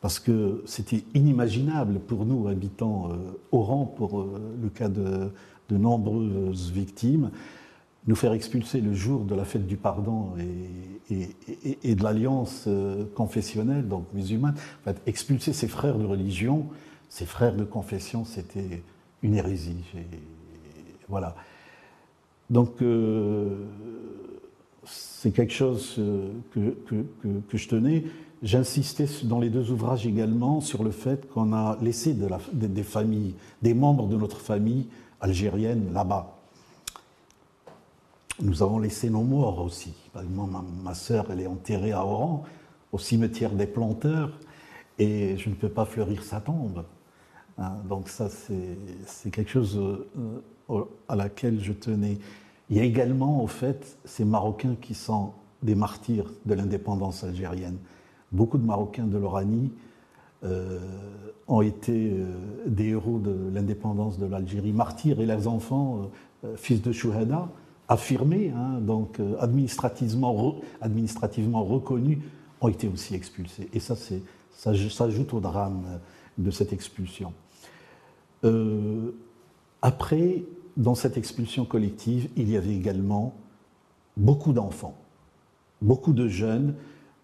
parce 0.00 0.18
que 0.18 0.62
c'était 0.66 1.04
inimaginable 1.14 2.00
pour 2.00 2.24
nous, 2.26 2.48
habitants 2.48 3.10
Oran, 3.52 3.84
pour 3.84 4.26
le 4.60 4.68
cas 4.68 4.88
de, 4.88 5.30
de 5.68 5.76
nombreuses 5.76 6.72
victimes, 6.72 7.30
nous 8.06 8.16
faire 8.16 8.32
expulser 8.32 8.80
le 8.80 8.92
jour 8.94 9.24
de 9.24 9.34
la 9.34 9.44
fête 9.44 9.66
du 9.66 9.76
pardon 9.76 10.30
et, 11.10 11.28
et, 11.82 11.94
de 11.94 12.02
l'alliance 12.02 12.64
euh, 12.66 13.04
confessionnelle, 13.14 13.86
donc 13.86 14.06
musulmane, 14.12 14.54
expulser 15.06 15.52
ses 15.52 15.68
frères 15.68 15.98
de 15.98 16.04
religion, 16.04 16.66
ses 17.08 17.26
frères 17.26 17.54
de 17.54 17.64
confession, 17.64 18.24
c'était 18.24 18.82
une 19.22 19.34
hérésie. 19.34 19.84
voilà. 21.08 21.34
Donc, 22.50 22.82
euh, 22.82 23.64
c'est 24.84 25.30
quelque 25.30 25.52
chose 25.52 25.96
euh, 25.98 26.32
que, 26.52 27.56
je 27.56 27.68
tenais. 27.68 28.04
J'insistais 28.42 29.06
dans 29.24 29.38
les 29.38 29.50
deux 29.50 29.70
ouvrages 29.70 30.06
également 30.06 30.60
sur 30.60 30.82
le 30.82 30.90
fait 30.90 31.30
qu'on 31.30 31.52
a 31.52 31.78
laissé 31.80 32.12
de 32.12 32.26
la, 32.26 32.40
des 32.52 32.82
familles, 32.82 33.34
des 33.62 33.72
membres 33.72 34.08
de 34.08 34.16
notre 34.16 34.40
famille 34.40 34.88
algérienne 35.20 35.92
là-bas. 35.92 36.36
Nous 38.40 38.62
avons 38.62 38.80
laissé 38.80 39.08
nos 39.10 39.22
morts 39.22 39.62
aussi. 39.62 39.94
Exemple, 40.20 40.54
ma, 40.82 40.94
sœur, 40.94 41.26
elle 41.30 41.40
est 41.40 41.46
enterrée 41.46 41.92
à 41.92 42.04
Oran, 42.04 42.44
au 42.90 42.98
cimetière 42.98 43.52
des 43.52 43.66
planteurs, 43.66 44.32
et 44.98 45.36
je 45.38 45.48
ne 45.48 45.54
peux 45.54 45.68
pas 45.68 45.84
fleurir 45.84 46.24
sa 46.24 46.40
tombe. 46.40 46.84
Hein, 47.58 47.72
donc 47.88 48.08
ça, 48.08 48.28
c'est 48.28 49.30
quelque 49.30 49.50
chose 49.50 49.78
euh, 49.78 50.84
à 51.08 51.16
laquelle 51.16 51.62
je 51.62 51.72
tenais. 51.72 52.18
Il 52.70 52.76
y 52.76 52.80
a 52.80 52.84
également, 52.84 53.42
au 53.42 53.46
fait, 53.46 53.98
ces 54.04 54.24
Marocains 54.24 54.76
qui 54.80 54.94
sont 54.94 55.32
des 55.62 55.74
martyrs 55.74 56.30
de 56.46 56.54
l'indépendance 56.54 57.24
algérienne. 57.24 57.76
Beaucoup 58.32 58.58
de 58.58 58.64
Marocains 58.64 59.06
de 59.06 59.18
l'Oranie 59.18 59.70
euh, 60.44 60.80
ont 61.46 61.60
été 61.60 62.10
euh, 62.12 62.26
des 62.66 62.88
héros 62.88 63.18
de 63.18 63.50
l'indépendance 63.52 64.18
de 64.18 64.26
l'Algérie, 64.26 64.72
martyrs, 64.72 65.20
et 65.20 65.26
leurs 65.26 65.46
enfants, 65.48 66.10
fils 66.56 66.82
de 66.82 66.90
Chouhada, 66.90 67.48
affirmés, 67.88 68.52
hein, 68.56 68.80
donc 68.80 69.20
euh, 69.20 69.36
administrativement, 69.38 70.56
administrativement 70.80 71.64
reconnus, 71.64 72.18
ont 72.60 72.68
été 72.68 72.88
aussi 72.88 73.14
expulsés. 73.14 73.68
Et 73.72 73.80
ça, 73.80 73.94
ça 73.96 74.74
s'ajoute 74.74 75.34
au 75.34 75.40
drame 75.40 75.82
de 76.38 76.50
cette 76.50 76.72
expulsion. 76.72 77.32
Euh, 78.44 79.12
après, 79.82 80.44
dans 80.76 80.94
cette 80.94 81.16
expulsion 81.16 81.64
collective, 81.64 82.28
il 82.36 82.50
y 82.50 82.56
avait 82.56 82.74
également 82.74 83.34
beaucoup 84.16 84.52
d'enfants, 84.52 84.96
beaucoup 85.80 86.12
de 86.12 86.28
jeunes 86.28 86.74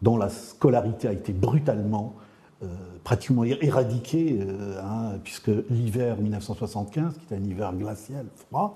dont 0.03 0.17
la 0.17 0.29
scolarité 0.29 1.09
a 1.09 1.13
été 1.13 1.33
brutalement, 1.33 2.15
euh, 2.63 2.67
pratiquement 3.05 3.45
éradiquée, 3.45 4.41
hein, 4.83 5.19
puisque 5.25 5.51
l'hiver 5.71 6.19
1975, 6.19 7.15
qui 7.19 7.25
était 7.25 7.37
un 7.37 7.45
hiver 7.45 7.73
glacial, 7.75 8.27
froid, 8.35 8.75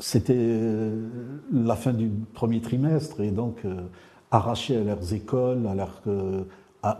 c'était 0.00 0.34
euh, 0.36 1.08
la 1.52 1.76
fin 1.76 1.92
du 1.92 2.08
premier 2.34 2.60
trimestre 2.60 3.20
et 3.20 3.30
donc 3.30 3.64
euh, 3.64 3.82
arrachés 4.30 4.76
à 4.76 4.84
leurs 4.84 5.12
écoles, 5.12 5.66
à 5.66 5.74
leurs 5.74 6.00
euh, 6.06 6.44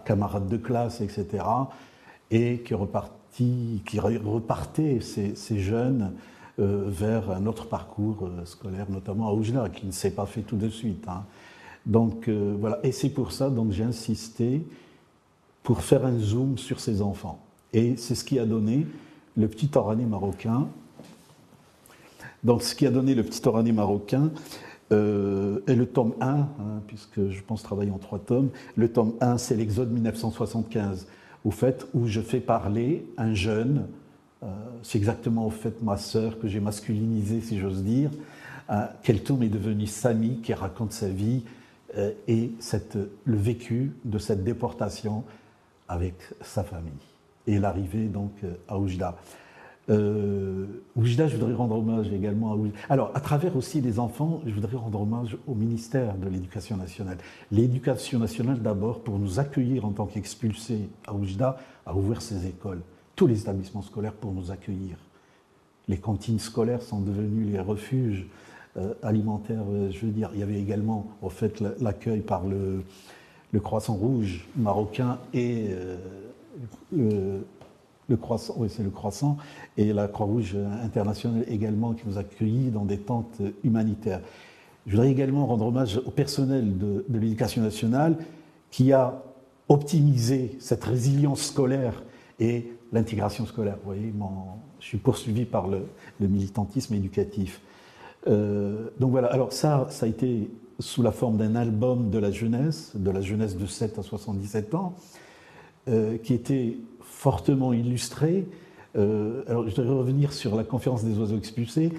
camarades 0.04 0.48
de 0.48 0.56
classe, 0.56 1.00
etc. 1.00 1.44
Et 2.30 2.58
qui, 2.60 2.74
reparti, 2.74 3.82
qui 3.86 3.98
repartaient 4.00 5.00
ces, 5.00 5.58
jeunes 5.58 6.12
vers 6.58 7.30
un 7.30 7.46
autre 7.46 7.66
parcours 7.66 8.28
scolaire, 8.44 8.86
notamment 8.90 9.28
à 9.28 9.32
Oujda, 9.32 9.68
qui 9.68 9.86
ne 9.86 9.92
s'est 9.92 10.10
pas 10.10 10.26
fait 10.26 10.42
tout 10.42 10.56
de 10.56 10.68
suite. 10.68 11.06
Hein. 11.08 11.24
Donc 11.86 12.28
voilà, 12.28 12.80
et 12.82 12.92
c'est 12.92 13.08
pour 13.08 13.32
ça 13.32 13.48
donc 13.48 13.72
j'ai 13.72 13.84
insisté 13.84 14.62
pour 15.62 15.82
faire 15.82 16.04
un 16.04 16.18
zoom 16.18 16.58
sur 16.58 16.80
ces 16.80 17.00
enfants. 17.00 17.40
Et 17.72 17.96
c'est 17.96 18.14
ce 18.14 18.24
qui 18.24 18.38
a 18.38 18.44
donné 18.44 18.86
le 19.36 19.48
petit 19.48 19.70
Orané 19.74 20.04
marocain 20.04 20.68
donc, 22.44 22.62
ce 22.62 22.74
qui 22.74 22.86
a 22.86 22.90
donné 22.90 23.14
le 23.14 23.22
petit 23.22 23.46
Orani 23.46 23.72
marocain 23.72 24.30
euh, 24.92 25.60
est 25.66 25.74
le 25.74 25.86
tome 25.86 26.14
1, 26.20 26.28
hein, 26.28 26.46
puisque 26.86 27.28
je 27.28 27.42
pense 27.42 27.62
travailler 27.62 27.90
en 27.90 27.98
trois 27.98 28.20
tomes. 28.20 28.50
Le 28.76 28.90
tome 28.90 29.14
1, 29.20 29.38
c'est 29.38 29.56
l'Exode 29.56 29.92
1975, 29.92 31.06
au 31.48 31.50
fait 31.50 31.86
où 31.94 32.06
je 32.06 32.20
fais 32.20 32.40
parler 32.40 33.06
un 33.16 33.32
jeune, 33.32 33.86
euh, 34.42 34.48
c'est 34.82 34.98
exactement 34.98 35.46
au 35.46 35.50
fait 35.50 35.80
ma 35.80 35.96
sœur 35.96 36.38
que 36.38 36.46
j'ai 36.46 36.60
masculinisée, 36.60 37.40
si 37.40 37.58
j'ose 37.58 37.82
dire, 37.82 38.10
euh, 38.68 38.84
quel 39.02 39.22
est 39.42 39.48
devenu 39.48 39.86
Sami, 39.86 40.42
qui 40.42 40.52
raconte 40.52 40.92
sa 40.92 41.08
vie 41.08 41.44
euh, 41.96 42.10
et 42.28 42.52
le 43.24 43.36
vécu 43.38 43.92
de 44.04 44.18
cette 44.18 44.44
déportation 44.44 45.24
avec 45.88 46.16
sa 46.42 46.64
famille 46.64 46.92
et 47.46 47.58
l'arrivée 47.58 48.08
donc 48.08 48.32
à 48.68 48.78
Oujda. 48.78 49.16
Euh, 49.90 50.66
je 51.00 51.36
voudrais 51.36 51.54
rendre 51.54 51.76
hommage 51.76 52.12
également 52.12 52.52
à 52.52 52.56
Oujda. 52.56 52.76
Alors, 52.88 53.10
à 53.14 53.20
travers 53.20 53.56
aussi 53.56 53.80
les 53.80 53.98
enfants, 53.98 54.40
je 54.46 54.52
voudrais 54.52 54.76
rendre 54.76 55.00
hommage 55.00 55.36
au 55.46 55.54
ministère 55.54 56.16
de 56.16 56.28
l'Éducation 56.28 56.76
nationale. 56.76 57.18
L'éducation 57.50 58.18
nationale, 58.18 58.60
d'abord, 58.60 59.00
pour 59.00 59.18
nous 59.18 59.38
accueillir 59.38 59.84
en 59.84 59.92
tant 59.92 60.06
qu'expulsés 60.06 60.88
à 61.06 61.14
Oujda, 61.14 61.58
a 61.86 61.94
ouvert 61.94 62.20
ses 62.20 62.46
écoles, 62.46 62.80
tous 63.16 63.26
les 63.26 63.40
établissements 63.40 63.82
scolaires 63.82 64.12
pour 64.12 64.32
nous 64.32 64.50
accueillir. 64.50 64.96
Les 65.88 65.96
cantines 65.96 66.38
scolaires 66.38 66.82
sont 66.82 67.00
devenues 67.00 67.44
les 67.44 67.60
refuges 67.60 68.26
euh, 68.76 68.92
alimentaires, 69.02 69.64
euh, 69.70 69.90
je 69.90 70.06
veux 70.06 70.12
dire. 70.12 70.30
Il 70.34 70.40
y 70.40 70.42
avait 70.42 70.60
également, 70.60 71.06
au 71.22 71.30
fait, 71.30 71.62
l'accueil 71.80 72.20
par 72.20 72.44
le, 72.46 72.84
Croissant 73.60 73.94
Rouge 73.94 74.46
marocain 74.56 75.18
et 75.32 75.68
euh, 76.92 77.40
le 78.08 78.16
croissant, 78.16 78.54
oui, 78.56 78.68
c'est 78.70 78.82
le 78.82 78.90
croissant, 78.90 79.36
et 79.76 79.92
la 79.92 80.08
Croix-Rouge 80.08 80.56
internationale 80.82 81.44
également 81.48 81.92
qui 81.92 82.02
nous 82.06 82.18
a 82.18 82.22
dans 82.72 82.84
des 82.84 82.98
tentes 82.98 83.40
humanitaires. 83.64 84.20
Je 84.86 84.92
voudrais 84.92 85.10
également 85.10 85.46
rendre 85.46 85.66
hommage 85.66 86.00
au 86.06 86.10
personnel 86.10 86.78
de, 86.78 87.04
l'éducation 87.10 87.62
nationale 87.62 88.16
qui 88.70 88.92
a 88.92 89.22
optimisé 89.68 90.56
cette 90.60 90.82
résilience 90.84 91.42
scolaire 91.42 92.02
et 92.40 92.72
l'intégration 92.92 93.44
scolaire. 93.44 93.76
Vous 93.84 93.92
voyez, 93.92 94.14
je 94.80 94.86
suis 94.86 94.96
poursuivi 94.96 95.44
par 95.44 95.68
le, 95.68 95.86
militantisme 96.20 96.94
éducatif. 96.94 97.60
Euh, 98.26 98.88
donc 98.98 99.10
voilà, 99.10 99.28
alors 99.28 99.52
ça, 99.52 99.86
ça 99.90 100.06
a 100.06 100.08
été 100.08 100.50
sous 100.80 101.02
la 101.02 101.12
forme 101.12 101.36
d'un 101.36 101.54
album 101.54 102.08
de 102.08 102.18
la 102.18 102.30
jeunesse, 102.30 102.92
de 102.94 103.10
la 103.10 103.20
jeunesse 103.20 103.58
de 103.58 103.66
7 103.66 103.98
à 103.98 104.02
77 104.02 104.74
ans, 104.74 104.94
euh, 105.88 106.18
qui 106.18 106.34
était 106.34 106.76
fortement 107.00 107.72
illustré. 107.72 108.46
Euh, 108.96 109.42
alors, 109.48 109.66
je 109.66 109.74
voudrais 109.74 109.94
revenir 109.94 110.34
sur 110.34 110.54
la 110.54 110.62
conférence 110.62 111.02
des 111.02 111.18
oiseaux 111.18 111.38
expulsés. 111.38 111.90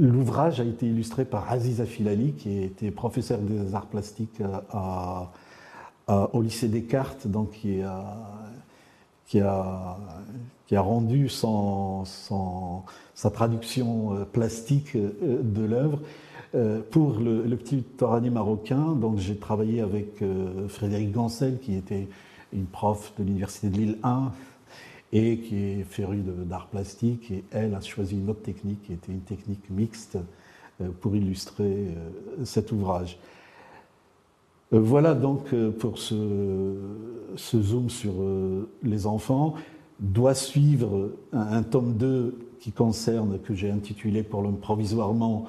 L'ouvrage 0.00 0.58
a 0.58 0.64
été 0.64 0.86
illustré 0.86 1.24
par 1.24 1.52
Aziz 1.52 1.80
Afilali, 1.80 2.32
qui 2.32 2.62
était 2.62 2.90
professeur 2.90 3.38
des 3.38 3.72
arts 3.74 3.86
plastiques 3.86 4.42
au 6.08 6.42
lycée 6.42 6.66
Descartes, 6.66 7.28
donc 7.28 7.52
qui 7.52 7.82
a, 7.82 8.16
rendu 10.72 11.28
sa 11.28 13.30
traduction 13.30 14.14
euh, 14.14 14.24
plastique 14.24 14.96
de 14.96 15.64
l'œuvre. 15.64 16.00
Pour 16.90 17.20
le, 17.20 17.56
petit 17.56 17.84
Torani 17.84 18.30
marocain, 18.30 18.98
j'ai 19.18 19.36
travaillé 19.36 19.82
avec 19.82 20.24
Frédéric 20.66 21.12
Gancel, 21.12 21.60
qui 21.60 21.76
était 21.76 22.08
une 22.52 22.66
prof 22.66 23.12
de 23.18 23.24
l'université 23.24 23.68
de 23.68 23.76
Lille 23.76 23.98
1 24.02 24.32
et 25.12 25.38
qui 25.38 25.56
est 25.56 25.84
férue 25.84 26.22
d'art 26.22 26.68
plastique 26.68 27.30
et 27.30 27.44
elle 27.50 27.74
a 27.74 27.80
choisi 27.80 28.16
une 28.16 28.30
autre 28.30 28.42
technique 28.42 28.82
qui 28.82 28.92
était 28.92 29.12
une 29.12 29.20
technique 29.20 29.68
mixte 29.70 30.18
euh, 30.80 30.88
pour 31.00 31.16
illustrer 31.16 31.64
euh, 31.64 32.44
cet 32.44 32.72
ouvrage. 32.72 33.18
Euh, 34.72 34.80
voilà 34.80 35.14
donc 35.14 35.54
pour 35.78 35.98
ce, 35.98 36.74
zoom 37.36 37.90
sur 37.90 38.12
les 38.82 39.06
enfants. 39.06 39.54
Doit 39.98 40.34
suivre 40.34 41.10
un, 41.32 41.62
tome 41.62 41.94
2 41.94 42.38
qui 42.60 42.72
concerne, 42.72 43.38
que 43.38 43.54
j'ai 43.54 43.70
intitulé 43.70 44.22
pour 44.22 44.42
l'homme 44.42 44.58
provisoirement, 44.58 45.46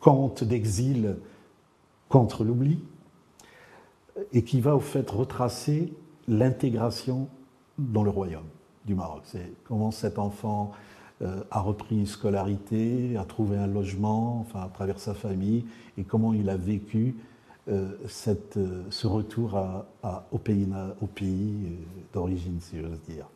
Conte 0.00 0.44
d'exil 0.44 1.16
contre 2.08 2.44
l'oubli 2.44 2.78
et 4.32 4.42
qui 4.42 4.60
va 4.60 4.76
au 4.76 4.80
fait 4.80 5.08
retracer 5.10 5.92
l'intégration 6.26 7.28
dans 7.78 8.02
le 8.02 8.10
royaume 8.10 8.46
du 8.84 8.94
Maroc. 8.94 9.22
C'est 9.24 9.52
comment 9.64 9.90
cet 9.90 10.18
enfant 10.18 10.72
euh, 11.22 11.42
a 11.50 11.60
repris 11.60 11.96
une 11.96 12.06
scolarité, 12.06 13.16
a 13.16 13.24
trouvé 13.24 13.56
un 13.56 13.66
logement, 13.66 14.40
enfin 14.40 14.60
à 14.60 14.68
travers 14.68 15.00
sa 15.00 15.14
famille, 15.14 15.64
et 15.96 16.04
comment 16.04 16.32
il 16.32 16.48
a 16.48 16.56
vécu 16.56 17.16
euh, 17.68 17.90
cette, 18.06 18.56
euh, 18.56 18.82
ce 18.90 19.06
retour 19.06 19.56
à, 19.56 20.26
au 20.32 20.38
pays, 20.38 20.66
au 21.02 21.06
pays 21.06 21.76
d'origine, 22.12 22.58
si 22.60 22.76
j'ose 22.78 23.00
dire. 23.08 23.26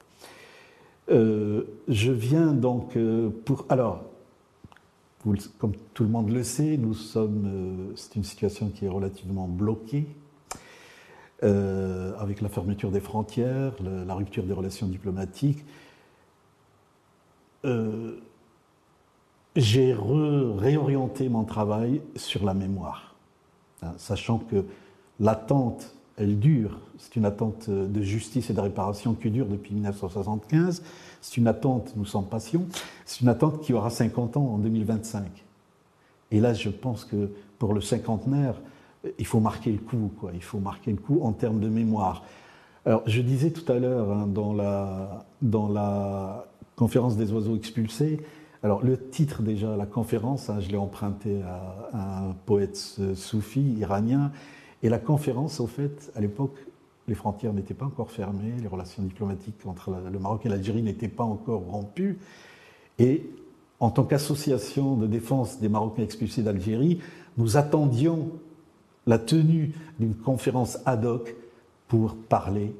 je 1.08 2.10
viens 2.12 2.52
donc 2.52 2.96
pour. 3.44 3.66
Alors, 3.68 4.04
comme 5.58 5.72
tout 5.94 6.02
le 6.02 6.08
monde 6.08 6.30
le 6.30 6.42
sait, 6.42 6.76
nous 6.76 6.94
sommes. 6.94 7.92
c'est 7.96 8.16
une 8.16 8.24
situation 8.24 8.70
qui 8.70 8.86
est 8.86 8.88
relativement 8.88 9.46
bloquée 9.46 10.06
avec 11.42 12.40
la 12.40 12.48
fermeture 12.48 12.90
des 12.90 13.00
frontières, 13.00 13.72
la, 13.82 14.14
rupture 14.14 14.44
des 14.44 14.52
relations 14.52 14.86
diplomatiques. 14.86 15.64
j'ai 19.56 19.94
réorienté 19.94 21.28
mon 21.28 21.44
travail 21.44 22.00
sur 22.16 22.44
la 22.44 22.54
mémoire, 22.54 23.14
hein, 23.82 23.92
sachant 23.96 24.38
que 24.38 24.64
l'attente 25.20 25.94
elle 26.16 26.38
dure. 26.38 26.78
C'est 26.98 27.16
une 27.16 27.24
attente 27.24 27.68
de 27.68 28.02
justice 28.02 28.50
et 28.50 28.54
de 28.54 28.60
réparation 28.60 29.14
qui 29.14 29.30
dure 29.30 29.46
depuis 29.46 29.74
1975. 29.74 30.82
C'est 31.20 31.36
une 31.36 31.46
attente, 31.46 31.92
nous 31.96 32.04
sommes 32.04 32.26
patients, 32.26 32.64
c'est 33.04 33.20
une 33.20 33.28
attente 33.28 33.60
qui 33.62 33.72
aura 33.72 33.90
50 33.90 34.36
ans 34.36 34.54
en 34.54 34.58
2025. 34.58 35.24
Et 36.30 36.40
là, 36.40 36.54
je 36.54 36.70
pense 36.70 37.04
que 37.04 37.30
pour 37.58 37.74
le 37.74 37.80
cinquantenaire, 37.80 38.54
il 39.18 39.26
faut 39.26 39.40
marquer 39.40 39.72
le 39.72 39.78
coup, 39.78 40.10
quoi. 40.18 40.30
Il 40.34 40.42
faut 40.42 40.58
marquer 40.58 40.90
le 40.90 40.98
coup 40.98 41.20
en 41.22 41.32
termes 41.32 41.60
de 41.60 41.68
mémoire. 41.68 42.24
Alors, 42.84 43.02
je 43.06 43.20
disais 43.20 43.50
tout 43.50 43.70
à 43.70 43.78
l'heure 43.78 44.10
hein, 44.10 44.26
dans, 44.26 44.52
la, 44.52 45.24
dans 45.40 45.68
la 45.68 46.46
conférence 46.76 47.16
des 47.16 47.32
oiseaux 47.32 47.56
expulsés, 47.56 48.20
alors 48.64 48.84
le 48.84 48.96
titre 48.96 49.42
déjà, 49.42 49.76
la 49.76 49.86
conférence, 49.86 50.50
hein, 50.50 50.60
je 50.60 50.68
l'ai 50.68 50.76
emprunté 50.76 51.42
à, 51.42 51.88
à, 51.92 52.24
un 52.28 52.32
poète 52.46 52.76
soufi 53.14 53.60
iranien, 53.60 54.32
et 54.82 54.88
la 54.88 54.98
conférence, 54.98 55.60
au 55.60 55.66
fait, 55.66 56.12
à 56.16 56.20
l'époque, 56.20 56.56
les 57.08 57.14
frontières 57.14 57.52
n'étaient 57.52 57.74
pas 57.74 57.86
encore 57.86 58.10
fermées, 58.10 58.54
les 58.60 58.68
relations 58.68 59.02
diplomatiques 59.02 59.66
entre 59.66 59.92
le 60.10 60.18
Maroc 60.18 60.46
et 60.46 60.48
l'Algérie 60.48 60.82
n'étaient 60.82 61.08
pas 61.08 61.24
encore 61.24 61.62
rompues. 61.62 62.18
Et 62.98 63.28
en 63.80 63.90
tant 63.90 64.04
qu'association 64.04 64.96
de 64.96 65.06
défense 65.06 65.60
des 65.60 65.68
Marocains 65.68 66.02
expulsés 66.02 66.42
d'Algérie, 66.42 67.00
nous 67.36 67.56
attendions 67.56 68.30
la 69.06 69.18
tenue 69.18 69.72
d'une 69.98 70.14
conférence 70.14 70.78
ad 70.84 71.04
hoc 71.04 71.34
pour 71.88 72.16
parler, 72.16 72.74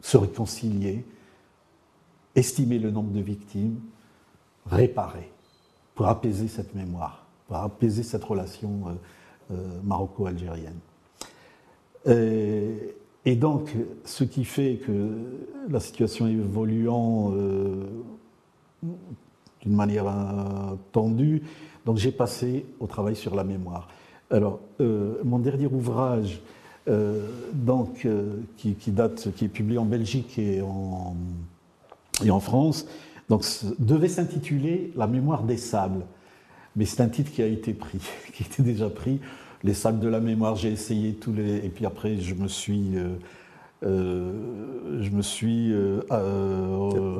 se 0.00 0.16
réconcilier, 0.16 1.04
estimer 2.34 2.78
le 2.78 2.90
nombre 2.90 3.12
de 3.12 3.20
victimes, 3.20 3.80
réparer, 4.66 5.30
pour 5.94 6.06
apaiser 6.06 6.48
cette 6.48 6.74
mémoire, 6.74 7.26
pour 7.46 7.56
apaiser 7.56 8.02
cette 8.02 8.24
relation 8.24 8.88
euh, 8.88 8.92
euh, 9.50 9.80
maroco-algérienne. 9.82 10.78
Et, 13.24 13.36
donc, 13.36 13.74
ce 14.04 14.24
qui 14.24 14.44
fait 14.44 14.76
que 14.76 15.10
la 15.68 15.80
situation 15.80 16.26
évoluant 16.26 17.32
euh, 17.34 17.86
d'une 19.62 19.74
manière 19.74 20.06
euh, 20.06 20.74
tendue, 20.92 21.42
donc 21.84 21.96
j'ai 21.96 22.12
passé 22.12 22.64
au 22.80 22.86
travail 22.86 23.16
sur 23.16 23.34
la 23.34 23.44
mémoire. 23.44 23.88
Alors, 24.30 24.60
mon 24.78 25.38
dernier 25.38 25.66
ouvrage, 25.66 26.40
donc, 26.86 28.06
qui, 28.56 28.90
date, 28.90 29.28
qui 29.36 29.46
est 29.46 29.48
publié 29.48 29.78
en 29.78 29.84
Belgique 29.84 30.38
et 30.38 30.60
en, 30.62 31.16
et 32.24 32.30
en 32.30 32.40
France, 32.40 32.86
donc, 33.28 33.44
devait 33.78 34.08
s'intituler 34.08 34.92
La 34.96 35.06
mémoire 35.06 35.42
des 35.42 35.56
sables. 35.56 36.04
Mais 36.76 36.84
c'est 36.84 37.02
un 37.02 37.08
titre 37.08 37.30
qui 37.32 37.42
a 37.42 37.46
été 37.46 37.74
pris, 37.74 37.98
qui 38.32 38.42
était 38.42 38.62
déjà 38.62 38.88
pris. 38.88 39.20
Les 39.64 39.74
salles 39.74 39.98
de 39.98 40.08
la 40.08 40.20
mémoire, 40.20 40.56
j'ai 40.56 40.70
essayé 40.70 41.14
tous 41.14 41.32
les. 41.32 41.56
Et 41.56 41.68
puis 41.68 41.84
après, 41.84 42.16
je 42.16 42.34
me 42.34 42.48
suis. 42.48 42.96
Euh, 42.96 43.16
euh, 43.84 44.32
je 45.00 45.10
me 45.10 45.22
suis 45.22 45.72
euh, 45.72 46.00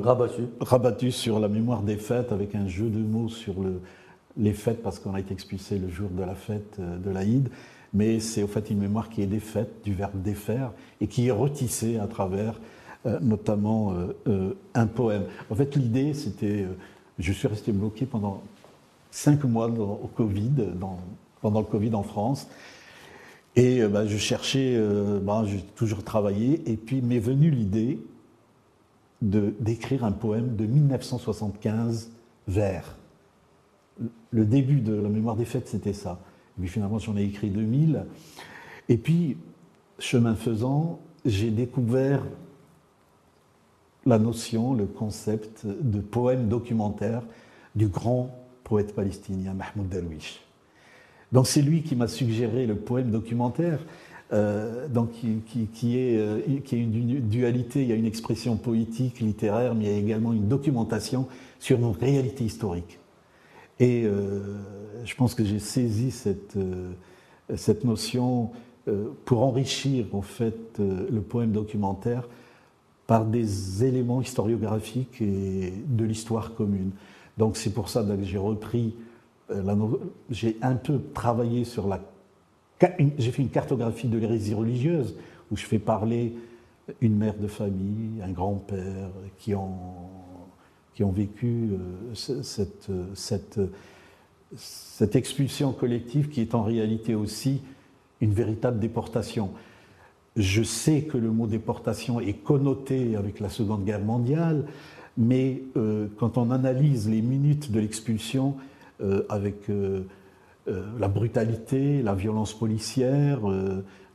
rabattu. 0.03 0.41
rabattu 0.59 1.11
sur 1.11 1.39
la 1.39 1.47
mémoire 1.47 1.83
des 1.83 1.95
fêtes 1.95 2.33
avec 2.33 2.53
un 2.53 2.67
jeu 2.67 2.89
de 2.89 2.99
mots 2.99 3.29
sur 3.29 3.61
le, 3.61 3.79
les 4.37 4.53
fêtes 4.53 4.81
parce 4.81 4.99
qu'on 4.99 5.13
a 5.13 5.19
été 5.19 5.33
expulsé 5.33 5.77
le 5.77 5.89
jour 5.89 6.09
de 6.09 6.23
la 6.23 6.35
fête 6.35 6.79
de 6.79 7.09
l'Aïd. 7.09 7.49
Mais 7.93 8.19
c'est 8.19 8.43
au 8.43 8.47
fait 8.47 8.69
une 8.69 8.79
mémoire 8.79 9.09
qui 9.09 9.21
est 9.21 9.27
défaite, 9.27 9.83
du 9.83 9.93
verbe 9.93 10.21
défaire, 10.21 10.71
et 11.01 11.07
qui 11.07 11.27
est 11.27 11.31
retissée 11.31 11.97
à 11.97 12.07
travers 12.07 12.59
notamment 13.21 13.95
un 14.75 14.87
poème. 14.87 15.23
En 15.49 15.55
fait, 15.55 15.75
l'idée, 15.75 16.13
c'était. 16.13 16.67
je 17.17 17.33
suis 17.33 17.47
resté 17.47 17.71
bloqué 17.71 18.05
pendant 18.05 18.43
cinq 19.09 19.43
mois 19.45 19.67
au 19.67 20.07
Covid, 20.15 20.51
pendant 21.41 21.59
le 21.59 21.65
Covid 21.65 21.95
en 21.95 22.03
France. 22.03 22.47
Et 23.55 23.81
euh, 23.81 23.89
bah, 23.89 24.05
je 24.05 24.17
cherchais, 24.17 24.75
euh, 24.75 25.19
bah, 25.19 25.43
j'ai 25.45 25.61
toujours 25.75 26.03
travaillé, 26.03 26.61
et 26.69 26.77
puis 26.77 27.01
m'est 27.01 27.19
venue 27.19 27.49
l'idée 27.49 27.99
d'écrire 29.21 30.05
un 30.05 30.13
poème 30.13 30.55
de 30.55 30.65
1975 30.65 32.09
vers. 32.47 32.95
Le 34.31 34.45
début 34.45 34.81
de 34.81 34.93
la 34.93 35.09
mémoire 35.09 35.35
des 35.35 35.45
fêtes, 35.45 35.67
c'était 35.67 35.93
ça. 35.93 36.19
Et 36.57 36.61
puis 36.61 36.69
finalement, 36.69 36.99
j'en 36.99 37.17
ai 37.17 37.23
écrit 37.23 37.49
2000. 37.49 38.05
Et 38.89 38.97
puis, 38.97 39.37
chemin 39.99 40.35
faisant, 40.35 40.99
j'ai 41.25 41.51
découvert 41.51 42.23
la 44.05 44.19
notion, 44.19 44.73
le 44.73 44.85
concept 44.85 45.65
de 45.65 45.99
poème 45.99 46.47
documentaire 46.47 47.21
du 47.75 47.87
grand 47.87 48.35
poète 48.63 48.95
palestinien 48.95 49.53
Mahmoud 49.53 49.89
Darwish. 49.89 50.41
Donc 51.31 51.47
c'est 51.47 51.61
lui 51.61 51.83
qui 51.83 51.95
m'a 51.95 52.07
suggéré 52.07 52.65
le 52.65 52.75
poème 52.75 53.11
documentaire, 53.11 53.79
euh, 54.31 54.87
donc 54.87 55.11
qui, 55.11 55.97
est, 55.97 56.17
euh, 56.17 56.39
qui 56.63 56.75
est 56.75 56.79
une 56.79 57.19
dualité, 57.27 57.81
il 57.81 57.87
y 57.89 57.91
a 57.91 57.95
une 57.95 58.05
expression 58.05 58.57
poétique, 58.57 59.19
littéraire, 59.19 59.75
mais 59.75 59.85
il 59.85 59.91
y 59.91 59.93
a 59.93 59.97
également 59.97 60.33
une 60.33 60.47
documentation 60.47 61.27
sur 61.59 61.77
nos 61.79 61.91
réalités 61.91 62.43
historiques. 62.43 62.99
Et 63.79 64.03
euh, 64.05 64.57
je 65.05 65.15
pense 65.15 65.33
que 65.35 65.43
j'ai 65.43 65.59
saisi 65.59 66.11
cette, 66.11 66.57
cette 67.55 67.83
notion 67.83 68.51
pour 69.25 69.43
enrichir 69.43 70.07
en 70.13 70.21
fait 70.21 70.79
le 70.79 71.21
poème 71.21 71.51
documentaire 71.51 72.27
par 73.09 73.25
des 73.25 73.83
éléments 73.83 74.21
historiographiques 74.21 75.19
et 75.19 75.73
de 75.87 76.05
l'histoire 76.05 76.53
commune. 76.53 76.91
Donc 77.39 77.57
c'est 77.57 77.73
pour 77.73 77.89
ça 77.89 78.03
que 78.03 78.23
j'ai 78.23 78.37
repris, 78.37 78.93
euh, 79.49 79.63
j'ai 80.29 80.57
un 80.61 80.75
peu 80.75 81.01
travaillé 81.11 81.63
sur 81.63 81.87
la... 81.87 82.01
J'ai 83.17 83.31
fait 83.31 83.41
une 83.41 83.49
cartographie 83.49 84.07
de 84.07 84.19
l'hérésie 84.19 84.53
religieuse, 84.53 85.15
où 85.49 85.57
je 85.57 85.65
fais 85.65 85.79
parler 85.79 86.35
une 87.01 87.15
mère 87.15 87.35
de 87.35 87.47
famille, 87.47 88.21
un 88.21 88.31
grand-père, 88.31 89.09
qui 89.39 89.55
ont, 89.55 89.79
qui 90.99 91.05
ont 91.05 91.11
vécu 91.13 91.69
euh, 91.71 92.13
cette, 92.43 92.89
cette, 93.13 93.57
cette 94.57 95.15
expulsion 95.15 95.71
collective 95.71 96.27
qui 96.27 96.41
est 96.41 96.53
en 96.53 96.61
réalité 96.61 97.15
aussi 97.15 97.61
une 98.19 98.33
véritable 98.33 98.79
déportation. 98.79 99.51
Je 100.35 100.61
sais 100.61 101.03
que 101.03 101.17
le 101.17 101.31
mot 101.31 101.47
déportation 101.47 102.19
est 102.19 102.43
connoté 102.43 103.15
avec 103.15 103.39
la 103.39 103.47
Seconde 103.47 103.85
Guerre 103.85 104.01
mondiale, 104.01 104.65
mais 105.17 105.61
euh, 105.77 106.07
quand 106.17 106.37
on 106.37 106.51
analyse 106.51 107.09
les 107.09 107.21
minutes 107.21 107.71
de 107.71 107.79
l'expulsion 107.79 108.57
euh, 108.99 109.23
avec 109.29 109.69
euh, 109.69 110.01
la 110.99 111.07
brutalité, 111.07 112.01
la 112.01 112.13
violence 112.13 112.53
policière, 112.53 113.39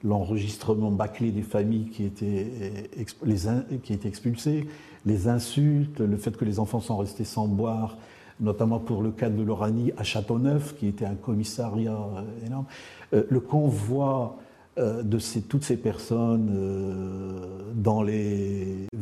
l'enregistrement 0.03 0.91
bâclé 0.91 1.31
des 1.31 1.43
familles 1.43 1.87
qui 1.87 2.05
étaient, 2.05 2.91
les 3.25 3.37
qui 3.83 3.93
étaient 3.93 4.09
expulsées, 4.09 4.67
les 5.07 5.29
insultes, 5.29 6.01
le 6.01 6.17
fait 6.17 6.37
que 6.37 6.45
les 6.45 6.59
enfants 6.59 6.81
sont 6.81 6.97
restés 6.97 7.25
sans 7.25 7.49
boire, 7.49 7.97
notamment 8.41 8.79
pour 8.79 9.03
le 9.03 9.11
cas 9.11 9.31
de 9.31 9.43
l'Oranie 9.43 9.93
à 9.97 10.05
Châteauneuf, 10.05 10.77
qui 10.77 10.89
était 10.89 11.07
un 11.07 11.15
commissariat 11.15 11.99
énorme, 12.47 12.67
le 13.13 13.41
convoi 13.41 14.39
de 14.77 15.19
toutes 15.49 15.65
ces 15.65 15.77
personnes 15.77 16.51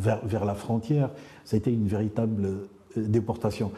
vers, 0.02 0.24
vers, 0.24 0.44
la 0.44 0.54
frontière, 0.54 1.10
ça 1.44 1.56
a 1.56 1.58
été 1.58 1.72
une 1.72 1.86
véritable 1.86 2.44
euh, 2.46 2.68
déportation. 2.96 3.72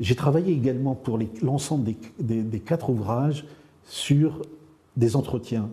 J'ai 0.00 0.14
travaillé 0.14 0.52
également 0.52 0.94
pour 0.94 1.18
l'ensemble 1.42 1.92
des, 2.20 2.60
quatre 2.60 2.90
ouvrages 2.90 3.44
sur 3.84 4.42
des 4.96 5.16
entretiens. 5.16 5.68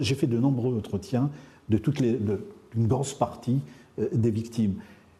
J'ai 0.00 0.14
fait 0.14 0.26
de 0.26 0.38
nombreux 0.38 0.76
entretiens 0.76 1.30
de 1.68 1.78
toutes 1.78 2.00
les, 2.00 2.18
d'une 2.74 2.86
grosse 2.86 3.14
partie 3.14 3.60
euh, 3.98 4.08
des 4.12 4.30
victimes. 4.30 4.74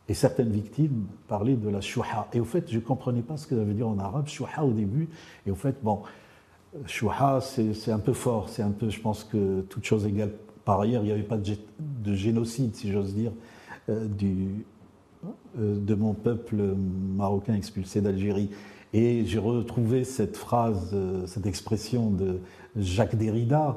Et 0.08 0.14
certaines 0.14 0.50
victimes 0.50 1.04
parlaient 1.28 1.56
de 1.56 1.68
la 1.68 1.82
shuha. 1.82 2.28
Et 2.32 2.40
au 2.40 2.44
fait, 2.44 2.70
je 2.70 2.76
ne 2.76 2.80
comprenais 2.80 3.20
pas 3.20 3.36
ce 3.36 3.46
que 3.46 3.54
ça 3.54 3.62
veut 3.62 3.74
dire 3.74 3.88
en 3.88 3.98
arabe, 3.98 4.26
shuha 4.26 4.64
au 4.64 4.72
début. 4.72 5.08
Et 5.46 5.50
au 5.50 5.54
fait, 5.54 5.76
bon, 5.82 6.00
shuha, 6.86 7.40
c'est 7.42 7.92
un 7.92 7.98
peu 7.98 8.14
fort. 8.14 8.48
C'est 8.48 8.62
un 8.62 8.70
peu, 8.70 8.88
je 8.88 9.00
pense 9.00 9.24
que 9.24 9.60
toute 9.62 9.84
chose 9.84 10.06
égale 10.06 10.30
par 10.68 10.82
ailleurs, 10.82 11.02
il 11.02 11.06
n'y 11.06 11.12
avait 11.12 11.22
pas 11.22 11.38
de, 11.38 12.14
génocide, 12.14 12.76
si 12.76 12.92
j'ose 12.92 13.14
dire, 13.14 13.32
euh, 13.88 14.06
du, 14.06 14.66
de 15.56 15.94
mon 15.94 16.14
peuple 16.14 16.56
marocain 17.16 17.54
expulsé 17.54 18.00
d'Algérie. 18.00 18.50
Et 18.92 19.24
j'ai 19.26 19.38
retrouvé 19.38 20.04
cette 20.04 20.36
phrase, 20.36 20.90
euh, 20.94 21.26
cette 21.26 21.46
expression 21.46 22.10
de 22.10 22.40
Jacques 22.76 23.16
Derrida, 23.16 23.76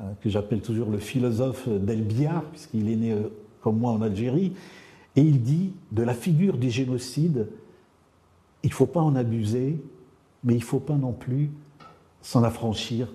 euh, 0.00 0.04
que 0.20 0.28
j'appelle 0.28 0.60
toujours 0.60 0.88
le 0.90 0.98
philosophe 0.98 1.68
d'El 1.68 2.06
puisqu'il 2.50 2.88
est 2.88 2.96
né 2.96 3.16
comme 3.60 3.78
moi 3.78 3.92
en 3.92 4.02
Algérie. 4.02 4.52
Et 5.16 5.22
il 5.22 5.42
dit 5.42 5.74
de 5.90 6.02
la 6.02 6.14
figure 6.14 6.58
du 6.58 6.70
génocide, 6.70 7.48
il 8.62 8.68
ne 8.68 8.74
faut 8.74 8.86
pas 8.86 9.00
en 9.00 9.16
abuser, 9.16 9.82
mais 10.44 10.54
il 10.54 10.60
ne 10.60 10.64
faut 10.64 10.80
pas 10.80 10.94
non 10.94 11.12
plus 11.12 11.50
s'en 12.22 12.44
affranchir 12.44 13.12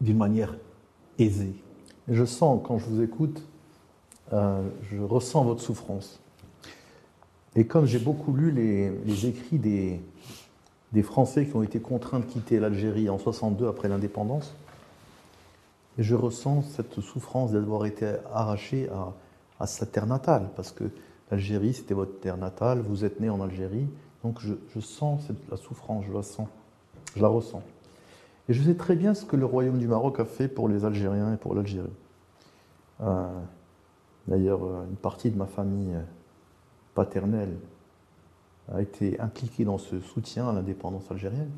d'une 0.00 0.18
manière 0.18 0.56
aisée. 1.18 1.54
Je 2.08 2.24
sens, 2.24 2.60
quand 2.64 2.78
je 2.78 2.86
vous 2.86 3.02
écoute, 3.02 3.46
euh, 4.32 4.68
je 4.90 4.98
ressens 4.98 5.44
votre 5.44 5.62
souffrance. 5.62 6.20
Et 7.56 7.66
comme 7.66 7.86
j'ai 7.86 7.98
beaucoup 7.98 8.32
lu 8.32 8.50
les, 8.52 9.26
écrits 9.26 9.58
des, 9.58 10.00
Français 11.02 11.46
qui 11.46 11.56
ont 11.56 11.62
été 11.62 11.80
contraints 11.80 12.20
de 12.20 12.24
quitter 12.24 12.60
l'Algérie 12.60 13.08
en 13.08 13.18
62 13.18 13.68
après 13.68 13.88
l'indépendance, 13.88 14.54
je 15.98 16.14
ressens 16.14 16.62
cette 16.62 17.00
souffrance 17.00 17.52
d'avoir 17.52 17.86
été 17.86 18.14
arraché 18.32 18.88
à, 19.58 19.66
sa 19.66 19.84
terre 19.84 20.06
natale, 20.06 20.48
parce 20.56 20.72
que 20.72 20.84
l'Algérie, 21.30 21.74
c'était 21.74 21.94
votre 21.94 22.18
terre 22.20 22.36
natale, 22.36 22.80
vous 22.80 23.04
êtes 23.04 23.20
né 23.20 23.28
en 23.28 23.40
Algérie, 23.40 23.86
donc 24.24 24.40
je, 24.40 24.54
je 24.74 24.80
sens 24.80 25.22
cette, 25.26 25.50
la 25.50 25.56
souffrance, 25.56 26.04
je 26.06 26.12
la 26.12 26.22
sens, 26.22 26.48
je 27.16 27.20
la 27.20 27.28
ressens. 27.28 27.62
Et 28.48 28.52
je 28.52 28.62
sais 28.62 28.74
très 28.74 28.96
bien 28.96 29.14
ce 29.14 29.24
que 29.24 29.36
le 29.36 29.44
royaume 29.44 29.78
du 29.78 29.86
Maroc 29.86 30.18
a 30.20 30.24
fait 30.24 30.48
pour 30.48 30.68
les 30.68 30.84
Algériens 30.84 31.34
et 31.34 31.36
pour 31.36 31.54
l'Algérie. 31.54 31.88
Euh, 33.02 33.28
D'ailleurs, 34.30 34.62
euh, 34.64 34.84
une 34.88 34.96
partie 34.96 35.30
de 35.30 35.36
ma 35.36 35.46
famille 35.46 35.94
euh, 35.94 36.02
paternelle 36.94 37.56
a 38.72 38.80
été 38.80 39.18
impliquée 39.20 39.64
dans 39.64 39.78
ce 39.78 40.00
soutien 40.00 40.48
à 40.48 40.52
l'indépendance 40.52 41.10
algérienne. 41.10 41.50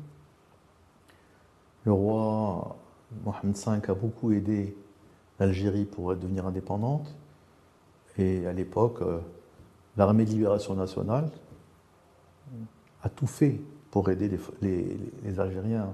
Le 1.85 1.91
roi 1.91 2.75
Mohamed 3.23 3.55
V 3.55 3.91
a 3.91 3.93
beaucoup 3.93 4.31
aidé 4.31 4.75
l'Algérie 5.39 5.85
pour 5.85 6.15
devenir 6.15 6.47
indépendante. 6.47 7.13
Et 8.17 8.45
à 8.45 8.53
l'époque, 8.53 9.01
euh, 9.01 9.19
l'armée 9.97 10.25
de 10.25 10.31
libération 10.31 10.75
nationale 10.75 11.29
a 13.01 13.09
tout 13.09 13.27
fait 13.27 13.59
pour 13.91 14.09
aider 14.09 14.39
les, 14.61 15.39
Algériens 15.39 15.93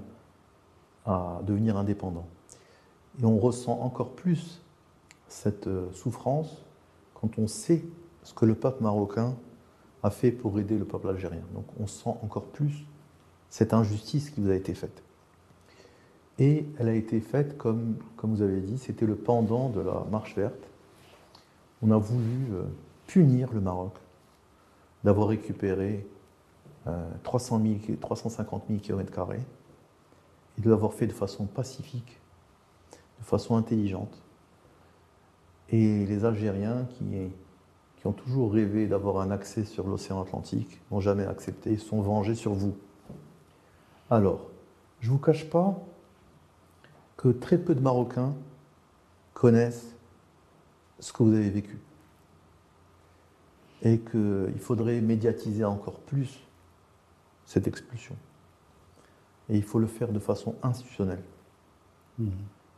à 1.04 1.40
devenir 1.44 1.76
indépendants. 1.76 2.28
Et 3.20 3.24
on 3.24 3.38
ressent 3.38 3.78
encore 3.80 4.10
plus 4.10 4.62
cette 5.28 5.68
souffrance 5.92 6.64
quand 7.14 7.38
on 7.38 7.46
sait 7.46 7.84
ce 8.22 8.34
que 8.34 8.44
le 8.44 8.54
peuple 8.54 8.82
marocain 8.82 9.34
a 10.02 10.10
fait 10.10 10.30
pour 10.30 10.58
aider 10.58 10.78
le 10.78 10.84
peuple 10.84 11.08
algérien. 11.08 11.42
Donc 11.54 11.64
on 11.78 11.86
sent 11.86 12.14
encore 12.22 12.46
plus 12.46 12.86
cette 13.48 13.74
injustice 13.74 14.30
qui 14.30 14.40
vous 14.40 14.50
a 14.50 14.54
été 14.54 14.74
faite. 14.74 15.02
Et 16.38 16.66
elle 16.78 16.88
a 16.88 16.94
été 16.94 17.20
faite, 17.20 17.58
comme, 17.58 17.96
comme 18.16 18.30
vous 18.30 18.42
avez 18.42 18.60
dit, 18.60 18.78
c'était 18.78 19.04
le 19.04 19.16
pendant 19.16 19.68
de 19.68 19.80
la 19.80 20.06
marche 20.10 20.36
verte. 20.36 20.70
On 21.82 21.90
a 21.90 21.98
voulu 21.98 22.52
euh, 22.52 22.62
punir 23.06 23.52
le 23.52 23.60
Maroc 23.60 23.92
d'avoir 25.04 25.28
récupéré 25.28 26.06
300 27.22 27.60
000, 27.86 27.96
350 28.00 28.64
000 28.68 28.80
km 28.80 29.30
et 29.32 30.60
de 30.60 30.70
l'avoir 30.70 30.94
fait 30.94 31.06
de 31.06 31.12
façon 31.12 31.46
pacifique, 31.46 32.18
de 33.18 33.24
façon 33.24 33.56
intelligente, 33.56 34.22
et 35.68 36.06
les 36.06 36.24
Algériens 36.24 36.86
qui, 36.90 37.04
qui 38.00 38.06
ont 38.06 38.12
toujours 38.12 38.52
rêvé 38.52 38.86
d'avoir 38.86 39.18
un 39.20 39.30
accès 39.30 39.64
sur 39.64 39.86
l'océan 39.86 40.22
Atlantique 40.22 40.80
n'ont 40.90 41.00
jamais 41.00 41.26
accepté, 41.26 41.76
sont 41.76 42.00
vengés 42.00 42.34
sur 42.34 42.54
vous. 42.54 42.74
Alors, 44.08 44.48
je 45.00 45.08
ne 45.08 45.12
vous 45.12 45.18
cache 45.18 45.48
pas 45.50 45.78
que 47.18 47.28
très 47.28 47.58
peu 47.58 47.74
de 47.74 47.80
Marocains 47.80 48.34
connaissent 49.34 49.94
ce 50.98 51.12
que 51.12 51.22
vous 51.22 51.34
avez 51.34 51.50
vécu. 51.50 51.78
Et 53.82 53.98
qu'il 53.98 54.58
faudrait 54.58 55.00
médiatiser 55.02 55.64
encore 55.64 56.00
plus 56.00 56.40
cette 57.44 57.66
expulsion. 57.66 58.16
Et 59.50 59.56
il 59.56 59.62
faut 59.62 59.78
le 59.78 59.86
faire 59.86 60.12
de 60.12 60.18
façon 60.18 60.54
institutionnelle, 60.62 61.22
mmh. 62.18 62.28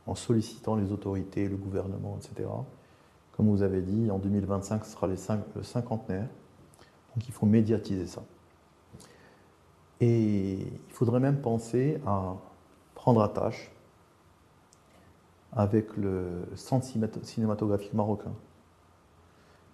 en 0.07 0.15
sollicitant 0.15 0.75
les 0.75 0.91
autorités, 0.91 1.47
le 1.47 1.55
gouvernement, 1.55 2.17
etc. 2.17 2.49
Comme 3.35 3.49
vous 3.49 3.63
avez 3.63 3.81
dit, 3.81 4.09
en 4.11 4.19
2025, 4.19 4.85
ce 4.85 4.91
sera 4.91 5.07
le 5.07 5.15
cinquantenaire. 5.63 6.27
Donc 7.15 7.27
il 7.27 7.33
faut 7.33 7.45
médiatiser 7.45 8.07
ça. 8.07 8.23
Et 9.99 10.53
il 10.53 10.93
faudrait 10.93 11.19
même 11.19 11.41
penser 11.41 12.01
à 12.05 12.35
prendre 12.95 13.21
attache 13.21 13.71
avec 15.51 15.95
le 15.97 16.45
centre 16.55 16.87
cinématographique 17.23 17.93
marocain, 17.93 18.33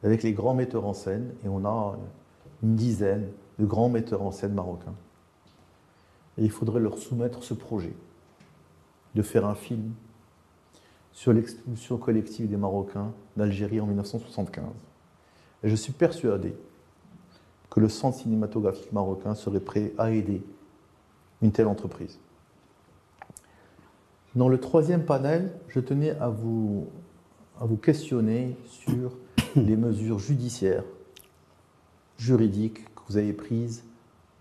avec 0.03 0.23
les 0.23 0.33
grands 0.33 0.53
metteurs 0.53 0.85
en 0.85 0.93
scène, 0.93 1.33
et 1.45 1.47
on 1.47 1.65
a 1.65 1.97
une 2.63 2.75
dizaine 2.75 3.29
de 3.59 3.65
grands 3.65 3.89
metteurs 3.89 4.21
en 4.21 4.31
scène 4.31 4.53
marocains. 4.53 4.95
Et 6.37 6.43
il 6.43 6.51
faudrait 6.51 6.81
leur 6.81 6.97
soumettre 6.97 7.43
ce 7.43 7.53
projet, 7.53 7.93
de 9.15 9.21
faire 9.21 9.45
un 9.45 9.55
film 9.55 9.93
sur 11.19 11.33
l'expulsion 11.33 11.97
collective 11.97 12.47
des 12.47 12.55
Marocains 12.55 13.11
d'Algérie 13.35 13.81
en 13.81 13.85
1975. 13.85 14.63
Et 15.63 15.69
je 15.69 15.75
suis 15.75 15.91
persuadé 15.91 16.55
que 17.69 17.81
le 17.81 17.89
centre 17.89 18.19
cinématographique 18.19 18.93
marocain 18.93 19.35
serait 19.35 19.59
prêt 19.59 19.91
à 19.97 20.11
aider 20.11 20.41
une 21.41 21.51
telle 21.51 21.67
entreprise. 21.67 22.17
Dans 24.33 24.47
le 24.47 24.61
troisième 24.61 25.03
panel, 25.03 25.51
je 25.67 25.81
tenais 25.81 26.11
à 26.11 26.29
vous, 26.29 26.87
à 27.59 27.65
vous 27.65 27.75
questionner 27.75 28.55
sur 28.65 29.11
les 29.57 29.75
mesures 29.75 30.19
judiciaires, 30.19 30.85
juridiques 32.17 32.85
que 32.95 33.01
vous 33.09 33.17
avez 33.17 33.33
prises 33.33 33.83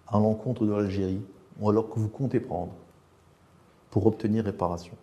à 0.07 0.21
l'encontre 0.21 0.65
de 0.65 0.71
l'Algérie, 0.71 1.23
ou 1.59 1.71
alors 1.71 1.91
que 1.91 1.99
vous 1.99 2.09
comptez 2.09 2.39
prendre 2.39 2.73
pour 3.91 4.07
obtenir 4.07 4.45
réparation. 4.45 4.95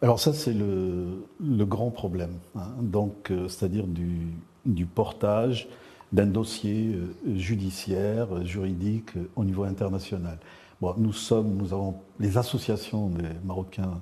Alors 0.00 0.20
ça, 0.20 0.32
c'est 0.32 0.54
le, 0.54 1.24
grand 1.40 1.90
problème. 1.90 2.38
Hein. 2.54 2.68
Donc, 2.80 3.30
euh, 3.30 3.48
c'est-à-dire 3.48 3.84
du, 3.86 4.86
portage 4.86 5.68
d'un 6.12 6.26
dossier 6.26 6.94
euh, 6.94 7.36
judiciaire, 7.36 8.44
juridique 8.44 9.16
euh, 9.16 9.28
au 9.34 9.44
niveau 9.44 9.64
international. 9.64 10.38
Bon, 10.80 10.94
nous 10.96 11.12
sommes, 11.12 11.56
nous 11.56 11.72
avons 11.72 11.96
les 12.20 12.38
associations 12.38 13.08
des 13.08 13.24
Marocains 13.44 14.00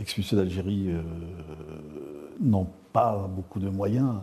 expulsés 0.00 0.34
d'Algérie 0.34 0.88
n'ont 2.40 2.68
pas 2.94 3.28
beaucoup 3.28 3.60
de 3.60 3.68
moyens 3.68 4.14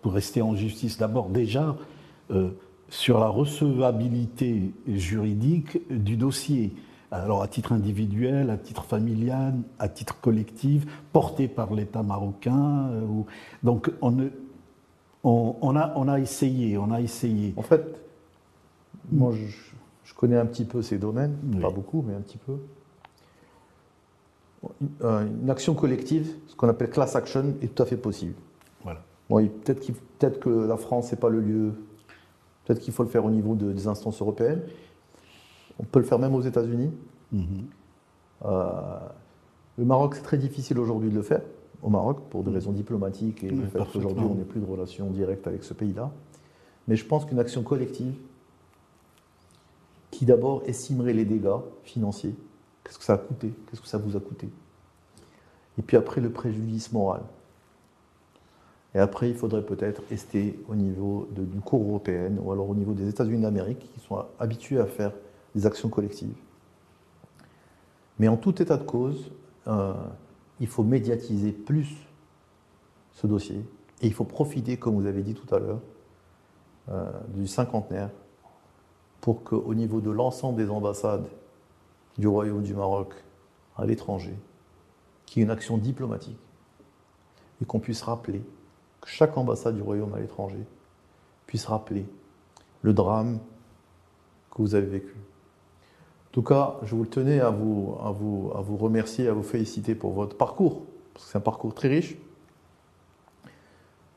pour 0.00 0.12
rester 0.12 0.42
en 0.42 0.54
justice. 0.54 0.96
D'abord, 0.96 1.28
déjà 1.28 1.74
sur 2.88 3.18
la 3.18 3.26
recevabilité 3.26 4.72
juridique 4.86 5.80
du 5.90 6.16
dossier 6.16 6.72
alors 7.12 7.42
à 7.42 7.48
titre 7.48 7.72
individuel, 7.72 8.48
à 8.50 8.56
titre 8.56 8.84
familial, 8.84 9.54
à 9.78 9.88
titre 9.88 10.18
collectif, 10.20 10.86
porté 11.12 11.46
par 11.46 11.72
l'État 11.74 12.02
marocain. 12.02 12.88
Euh, 12.90 13.06
donc 13.62 13.92
on, 14.00 14.30
on, 15.22 15.76
a, 15.76 15.92
on 15.94 16.08
a 16.08 16.18
essayé, 16.18 16.78
on 16.78 16.90
a 16.90 17.00
essayé. 17.00 17.52
En 17.56 17.62
fait, 17.62 17.84
moi 19.10 19.32
je, 19.32 20.14
connais 20.16 20.38
un 20.38 20.46
petit 20.46 20.64
peu 20.64 20.82
ces 20.82 20.98
domaines, 20.98 21.36
pas 21.60 21.70
beaucoup, 21.70 22.04
mais 22.06 22.14
un 22.14 22.20
petit 22.20 22.38
peu. 22.38 22.52
Euh, 25.02 25.26
une, 25.26 25.50
action 25.50 25.74
collective, 25.74 26.36
ce 26.46 26.54
qu'on 26.54 26.68
appelle 26.68 26.90
class 26.90 27.16
action, 27.16 27.56
est 27.60 27.74
tout 27.74 27.82
à 27.82 27.86
fait 27.86 27.96
possible. 27.96 28.34
Voilà. 28.84 29.00
peut-être, 29.28 29.84
peut 30.18 30.30
que 30.30 30.48
la 30.48 30.76
France 30.76 31.10
n'est 31.10 31.18
pas 31.18 31.28
le 31.28 31.40
lieu, 31.40 31.72
peut-être 32.64 32.78
qu'il 32.78 32.92
faut 32.92 33.02
le 33.02 33.08
faire 33.08 33.24
au 33.24 33.30
niveau 33.30 33.56
des 33.56 33.88
instances 33.88 34.22
européennes. 34.22 34.62
On 35.78 35.84
peut 35.84 35.98
le 35.98 36.04
faire 36.04 36.18
même 36.18 36.34
aux 36.34 36.42
États-Unis. 36.42 36.90
Mhm. 37.32 37.46
Euh, 38.44 38.98
le 39.78 39.84
Maroc, 39.84 40.16
c'est 40.16 40.22
très 40.22 40.38
difficile 40.38 40.78
aujourd'hui 40.78 41.10
de 41.10 41.14
le 41.14 41.22
faire, 41.22 41.42
au 41.82 41.88
Maroc, 41.88 42.20
pour 42.30 42.42
des 42.42 42.50
mhm. 42.50 42.56
raisons 42.56 42.72
diplomatiques 42.72 43.44
et 43.44 43.50
le 43.50 43.66
fait 43.66 43.78
qu'aujourd'hui, 43.92 44.24
on 44.24 44.34
n'ait 44.34 44.44
plus 44.44 44.60
de 44.60 44.66
relations 44.66 45.10
directes 45.10 45.46
avec 45.46 45.64
ce 45.64 45.74
pays-là. 45.74 46.10
Mais 46.88 46.96
je 46.96 47.06
pense 47.06 47.24
qu'une 47.24 47.38
action 47.38 47.62
collective, 47.62 48.14
qui 50.10 50.26
d'abord 50.26 50.62
estimerait 50.66 51.14
les 51.14 51.24
dégâts 51.24 51.60
financiers, 51.84 52.34
qu'est-ce 52.84 52.98
que 52.98 53.04
ça 53.04 53.14
a 53.14 53.18
coûté, 53.18 53.52
qu'est-ce 53.66 53.80
que 53.80 53.88
ça 53.88 53.98
vous 53.98 54.16
a 54.16 54.20
coûté, 54.20 54.48
et 55.78 55.82
puis 55.82 55.96
après 55.96 56.20
le 56.20 56.30
préjudice 56.30 56.92
moral. 56.92 57.22
Et 58.94 58.98
après, 58.98 59.30
il 59.30 59.34
faudrait 59.34 59.64
peut-être 59.64 60.02
rester 60.10 60.58
au 60.68 60.74
niveau 60.74 61.26
de, 61.34 61.42
d'une 61.44 61.62
Cour 61.62 61.82
européenne 61.82 62.38
ou 62.42 62.52
alors 62.52 62.68
au 62.68 62.74
niveau 62.74 62.92
des 62.92 63.08
États-Unis 63.08 63.40
d'Amérique 63.40 63.90
qui 63.94 64.00
sont 64.00 64.22
habitués 64.38 64.78
à 64.78 64.86
faire 64.86 65.12
des 65.54 65.66
actions 65.66 65.88
collectives. 65.88 66.34
Mais 68.18 68.28
en 68.28 68.36
tout 68.36 68.60
état 68.62 68.76
de 68.76 68.84
cause, 68.84 69.32
euh, 69.66 69.94
il 70.60 70.66
faut 70.66 70.82
médiatiser 70.82 71.52
plus 71.52 71.88
ce 73.12 73.26
dossier 73.26 73.64
et 74.00 74.06
il 74.06 74.12
faut 74.12 74.24
profiter, 74.24 74.76
comme 74.76 74.94
vous 74.94 75.06
avez 75.06 75.22
dit 75.22 75.34
tout 75.34 75.52
à 75.54 75.58
l'heure, 75.58 75.80
euh, 76.88 77.10
du 77.28 77.46
cinquantenaire 77.46 78.10
pour 79.20 79.44
qu'au 79.44 79.74
niveau 79.74 80.00
de 80.00 80.10
l'ensemble 80.10 80.58
des 80.58 80.68
ambassades 80.68 81.28
du 82.18 82.26
Royaume 82.26 82.62
du 82.62 82.74
Maroc 82.74 83.14
à 83.76 83.86
l'étranger, 83.86 84.36
qu'il 85.26 85.40
y 85.40 85.42
ait 85.42 85.44
une 85.44 85.50
action 85.50 85.78
diplomatique 85.78 86.40
et 87.60 87.64
qu'on 87.64 87.78
puisse 87.78 88.02
rappeler, 88.02 88.42
que 89.00 89.08
chaque 89.08 89.36
ambassade 89.36 89.76
du 89.76 89.82
Royaume 89.82 90.12
à 90.14 90.18
l'étranger 90.18 90.64
puisse 91.46 91.64
rappeler 91.66 92.04
le 92.82 92.92
drame 92.92 93.38
que 94.50 94.60
vous 94.60 94.74
avez 94.74 94.86
vécu 94.86 95.14
tout 96.32 96.42
cas, 96.42 96.76
je 96.82 96.94
vous 96.94 97.04
tenais 97.04 97.40
à 97.40 97.50
vous, 97.50 97.94
remercier, 98.80 99.28
à 99.28 99.32
vous 99.32 99.42
féliciter 99.42 99.94
pour 99.94 100.12
votre 100.12 100.36
parcours, 100.36 100.82
parce 101.12 101.26
que 101.26 101.32
c'est 101.32 101.38
un 101.38 101.42
parcours 101.42 101.74
très 101.74 101.88
riche. 101.88 102.16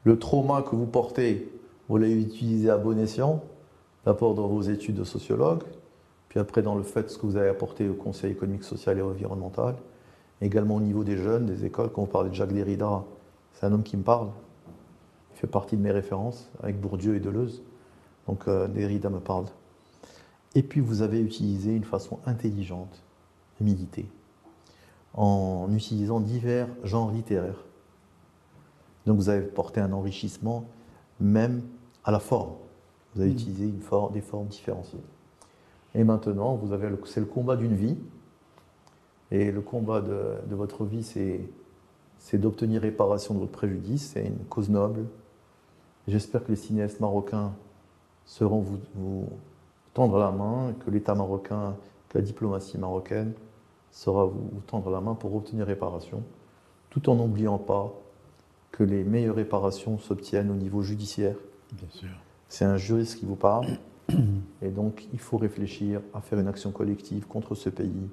Le 0.06 0.17
trauma 0.17 0.62
que 0.62 0.75
vous 0.75 0.86
portez, 0.86 1.51
vous 1.89 1.97
l'avez 1.97 2.19
utilisé 2.19 2.69
à 2.69 2.78
bon 2.78 2.97
escient, 2.97 3.43
d'abord 4.06 4.34
dans 4.34 4.47
vos 4.47 4.62
études 4.62 4.95
de 4.95 5.04
sociologue, 5.04 5.63
puis 6.30 6.39
après 6.39 6.62
dans 6.62 6.75
le 6.75 6.84
fait 6.84 7.10
ce 7.10 7.17
que 7.17 7.25
vous 7.25 7.36
avez 7.36 7.49
apporté 7.49 7.89
au 7.89 7.95
Conseil 7.95 8.32
économique, 8.32 8.63
social 8.63 8.97
et 8.97 9.01
environnemental, 9.01 9.75
également 10.41 10.75
au 10.75 10.82
niveau 10.82 11.04
des 11.04 11.17
jeunes, 11.17 11.45
des 11.45 11.65
écoles. 11.65 11.89
Quand 11.93 12.04
vous 12.04 12.08
parlez 12.08 12.30
de 12.30 12.36
Jacques 12.36 12.54
Derrida, 12.54 13.04
c'est 13.54 13.65
un 13.65 13.73
homme 13.73 13.84
qui 13.84 13.97
me 13.97 14.04
parle. 14.04 14.30
Il 15.34 15.39
fait 15.39 15.47
partie 15.47 15.75
de 15.75 15.82
mes 15.82 15.91
références, 15.91 16.49
avec 16.63 16.80
Bourdieu 16.80 17.15
et 17.15 17.19
Deleuze. 17.19 17.62
Donc 18.28 18.47
euh, 18.47 18.67
Derrida 18.67 19.10
me 19.10 19.19
parle. 19.19 19.45
Et 20.56 20.63
puis 20.63 20.82
vous 20.82 21.02
avez 21.02 21.20
utilisé 21.20 21.76
une 21.76 21.84
façon 21.84 22.20
intelligente 22.26 23.04
de 23.60 23.65
méditer, 23.65 24.08
en 25.13 25.68
utilisant 25.74 26.20
divers 26.20 26.68
genres 26.84 27.12
littéraires. 27.12 27.63
Donc 29.06 29.18
vous 29.18 29.30
avez 29.30 29.41
porté 29.41 29.82
un 29.82 29.94
enrichissement 29.94 30.65
même 31.20 31.62
à 32.04 32.12
la 32.12 32.20
forme. 32.20 32.54
Vous 33.13 33.22
avez 33.22 33.30
mmh. 33.30 33.34
utilisé 33.34 33.65
une 33.65 33.82
forme, 33.82 34.13
des 34.13 34.22
formes 34.22 34.48
différenciées. 34.48 35.00
Et 35.94 36.04
maintenant, 36.04 36.56
vous 36.56 36.74
avez 36.74 36.89
c'est 37.06 37.22
le 37.22 37.26
combat 37.26 37.56
d'une 37.56 37.76
vie. 37.76 37.98
Et 39.32 39.52
le 39.52 39.62
combat 39.62 40.02
de, 40.02 40.56
votre 40.56 40.86
vie, 40.86 41.04
c'est 42.18 42.38
d'obtenir 42.38 42.82
réparation 42.82 43.34
de 43.34 43.39
votre 43.39 43.54
préjudice. 43.54 44.12
C'est 44.13 44.26
une 44.26 44.46
cause 44.50 44.70
noble. 44.70 45.06
J'espère 46.08 46.44
que 46.44 46.50
les 46.50 46.58
cinéastes 46.58 47.00
marocains 47.00 47.54
sauront 48.26 48.60
vous, 48.60 49.28
tendre 49.95 50.19
la 50.19 50.29
main, 50.29 50.73
que 50.86 50.91
l'État 50.91 51.15
marocain, 51.15 51.75
que 52.10 52.19
la 52.19 52.23
diplomatie 52.23 52.77
marocaine 52.77 53.34
saura 53.91 54.25
vous, 54.25 54.62
tendre 54.67 54.91
la 54.91 54.99
main 54.99 55.15
pour 55.15 55.34
obtenir 55.34 55.65
réparation, 55.65 56.21
tout 56.91 57.10
en 57.10 57.15
n'oubliant 57.15 57.58
pas 57.58 57.91
que 58.71 58.84
les 58.84 59.05
meilleures 59.05 59.38
réparations 59.38 59.97
s'obtiennent 59.97 60.51
au 60.51 60.55
niveau 60.55 60.81
judiciaire. 60.81 61.38
Bien 61.71 61.88
sûr. 61.89 62.10
C'est 62.49 62.65
un 62.65 62.75
juriste 62.75 63.19
qui 63.19 63.25
vous 63.25 63.38
parle. 63.38 63.67
Et 64.62 64.69
donc, 64.69 65.08
il 65.13 65.19
faut 65.19 65.38
réfléchir 65.38 66.01
à 66.13 66.19
faire 66.19 66.39
une 66.39 66.49
action 66.49 66.71
collective 66.71 67.25
contre 67.25 67.55
ce 67.55 67.69
pays. 67.69 68.10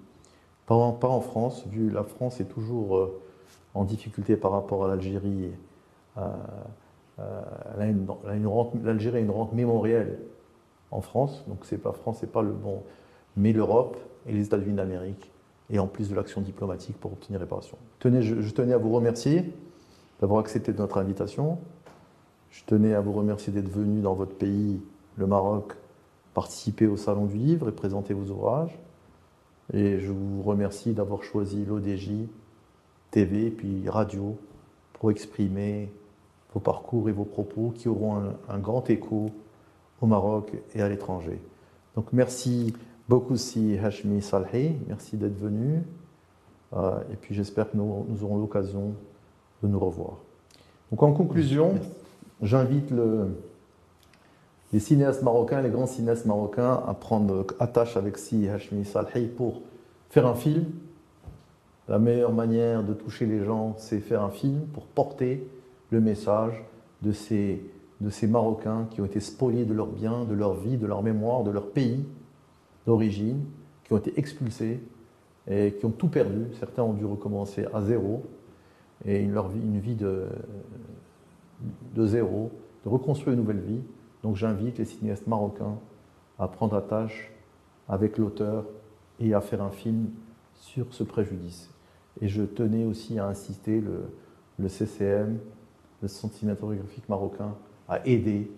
Pas 0.66 0.76
en, 0.76 0.92
pas 0.92 1.08
en 1.08 1.20
France, 1.20 1.66
vu 1.66 1.90
la 1.90 2.04
France 2.04 2.40
est 2.40 2.48
toujours 2.48 2.96
euh, 2.96 3.20
en 3.74 3.82
difficulté 3.82 4.36
par 4.36 4.52
rapport 4.52 4.84
à 4.84 4.88
l'Algérie. 4.88 5.50
Euh, 6.16 6.28
euh, 7.18 7.42
L'Algérie 8.84 9.16
a 9.16 9.20
une 9.20 9.30
rente 9.30 9.52
mémorielle 9.52 10.20
en 10.92 11.00
France, 11.00 11.44
donc 11.48 11.64
c'est 11.64 11.78
pas 11.78 11.92
France, 11.92 12.18
c'est 12.20 12.30
pas 12.30 12.42
le 12.42 12.52
bon, 12.52 12.82
mais 13.36 13.52
l'Europe 13.52 13.96
et 14.26 14.32
les 14.32 14.46
États-Unis 14.46 14.76
d'Amérique, 14.76 15.32
et 15.70 15.78
en 15.78 15.86
plus 15.86 16.10
de 16.10 16.14
l'action 16.14 16.40
diplomatique 16.40 16.98
pour 17.00 17.12
obtenir 17.12 17.40
réparation. 17.40 17.78
Je, 18.04 18.50
tenais 18.50 18.74
à 18.74 18.78
vous 18.78 18.92
remercier 18.92 19.52
d'avoir 20.20 20.40
accepté 20.40 20.72
notre 20.74 20.98
invitation. 20.98 21.58
Je 22.50 22.62
tenais 22.64 22.94
à 22.94 23.00
vous 23.00 23.12
remercier 23.12 23.52
d'être 23.52 23.70
venu 23.70 24.02
dans 24.02 24.14
votre 24.14 24.34
pays, 24.34 24.80
le 25.16 25.26
Maroc, 25.26 25.72
participer 26.34 26.86
au 26.86 26.96
Salon 26.96 27.24
du 27.24 27.36
Livre 27.36 27.68
et 27.68 27.72
présenter 27.72 28.12
vos 28.12 28.30
ouvrages. 28.30 28.78
Et 29.72 29.98
je 29.98 30.12
vous 30.12 30.42
remercie 30.42 30.92
d'avoir 30.92 31.22
choisi 31.22 31.64
l'ODJ, 31.64 32.10
TV, 33.10 33.50
puis 33.50 33.88
radio, 33.88 34.36
pour 34.92 35.10
exprimer 35.10 35.90
vos 36.52 36.60
parcours 36.60 37.08
et 37.08 37.12
vos 37.12 37.24
propos 37.24 37.72
qui 37.74 37.88
auront 37.88 38.22
un, 38.48 38.58
grand 38.58 38.88
écho 38.90 39.30
au 40.02 40.06
Maroc 40.06 40.52
et 40.74 40.82
à 40.82 40.88
l'étranger. 40.88 41.40
Donc 41.96 42.06
merci 42.12 42.74
beaucoup 43.08 43.36
si 43.36 43.78
Hashmi 43.78 44.20
Salhi, 44.20 44.72
merci 44.88 45.16
d'être 45.16 45.38
venu. 45.38 45.82
Euh, 46.74 46.98
et 47.12 47.16
puis 47.16 47.34
j'espère 47.34 47.70
que 47.70 47.76
nous, 47.76 48.04
nous 48.08 48.24
aurons 48.24 48.38
l'occasion 48.38 48.94
de 49.62 49.68
nous 49.68 49.78
revoir. 49.78 50.18
Donc 50.90 51.02
en 51.02 51.12
conclusion, 51.12 51.74
j'invite 52.42 52.90
le, 52.90 53.28
les 54.72 54.80
cinéastes 54.80 55.22
marocains, 55.22 55.62
les 55.62 55.70
grands 55.70 55.86
cinéastes 55.86 56.26
marocains, 56.26 56.82
à 56.86 56.94
prendre 56.94 57.46
attache 57.60 57.96
avec 57.96 58.18
Si 58.18 58.48
Hashmi 58.48 58.84
Salhi 58.84 59.26
pour 59.26 59.62
faire 60.10 60.26
un 60.26 60.34
film. 60.34 60.64
La 61.88 61.98
meilleure 61.98 62.32
manière 62.32 62.82
de 62.82 62.94
toucher 62.94 63.26
les 63.26 63.44
gens, 63.44 63.74
c'est 63.76 64.00
faire 64.00 64.22
un 64.22 64.30
film 64.30 64.62
pour 64.72 64.86
porter 64.86 65.46
le 65.90 66.00
message 66.00 66.64
de 67.02 67.12
ces, 67.12 67.60
de 68.02 68.10
ces 68.10 68.26
Marocains 68.26 68.88
qui 68.90 69.00
ont 69.00 69.04
été 69.04 69.20
spoliés 69.20 69.64
de 69.64 69.72
leurs 69.72 69.86
biens, 69.86 70.24
de 70.24 70.34
leur 70.34 70.54
vie, 70.54 70.76
de 70.76 70.86
leur 70.86 71.02
mémoire, 71.02 71.44
de 71.44 71.50
leur 71.50 71.70
pays 71.70 72.04
d'origine, 72.84 73.44
qui 73.84 73.92
ont 73.92 73.98
été 73.98 74.18
expulsés 74.18 74.80
et 75.48 75.72
qui 75.78 75.86
ont 75.86 75.90
tout 75.90 76.08
perdu. 76.08 76.46
Certains 76.58 76.82
ont 76.82 76.94
dû 76.94 77.04
recommencer 77.04 77.64
à 77.72 77.80
zéro 77.80 78.24
et 79.04 79.20
une 79.20 79.78
vie 79.78 79.94
de, 79.94 80.26
zéro, 81.96 82.50
de 82.84 82.88
reconstruire 82.88 83.34
une 83.34 83.40
nouvelle 83.40 83.60
vie. 83.60 83.80
Donc 84.24 84.34
j'invite 84.36 84.78
les 84.78 84.84
cinéastes 84.84 85.28
marocains 85.28 85.78
à 86.38 86.48
prendre 86.48 86.76
attache 86.76 87.32
avec 87.88 88.18
l'auteur 88.18 88.64
et 89.20 89.32
à 89.32 89.40
faire 89.40 89.62
un 89.62 89.70
film 89.70 90.10
sur 90.54 90.92
ce 90.92 91.04
préjudice. 91.04 91.70
Et 92.20 92.26
je 92.26 92.42
tenais 92.42 92.84
aussi 92.84 93.18
à 93.20 93.26
inciter 93.26 93.80
le, 93.80 94.02
le 94.58 94.68
CCM, 94.68 95.38
le 96.02 96.08
Centre 96.08 96.34
cinématographique 96.34 97.08
marocain, 97.08 97.54
à 97.88 98.06
aider 98.06 98.50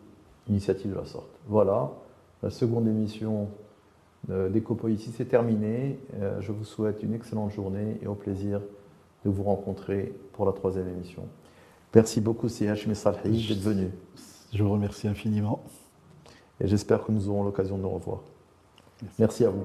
l'initiative 0.46 0.90
de 0.90 0.96
la 0.96 1.04
sorte. 1.04 1.30
Voilà, 1.46 1.90
la 2.42 2.50
seconde 2.50 2.86
émission 2.88 3.48
d'Ecopo 4.28 4.88
ici, 4.88 5.12
c'est 5.16 5.26
terminé. 5.26 5.98
Euh, 6.20 6.40
je 6.40 6.52
vous 6.52 6.64
souhaite 6.64 7.02
une 7.02 7.14
excellente 7.14 7.52
journée 7.52 7.98
et 8.02 8.06
au 8.06 8.14
plaisir 8.14 8.60
de 9.24 9.30
vous 9.30 9.42
rencontrer 9.42 10.12
pour 10.32 10.46
la 10.46 10.52
troisième 10.52 10.88
émission. 10.88 11.22
Merci 11.94 12.20
beaucoup, 12.20 12.48
CH 12.48 12.86
Messalhi, 12.86 13.46
d'être 13.48 13.60
venu. 13.60 13.90
Je 14.52 14.62
vous 14.62 14.72
remercie 14.72 15.08
infiniment. 15.08 15.62
Et 16.60 16.68
j'espère 16.68 17.04
que 17.04 17.12
nous 17.12 17.28
aurons 17.28 17.44
l'occasion 17.44 17.76
de 17.76 17.82
nous 17.82 17.90
revoir. 17.90 18.20
Merci, 19.18 19.44
à 19.44 19.50
vous. 19.50 19.64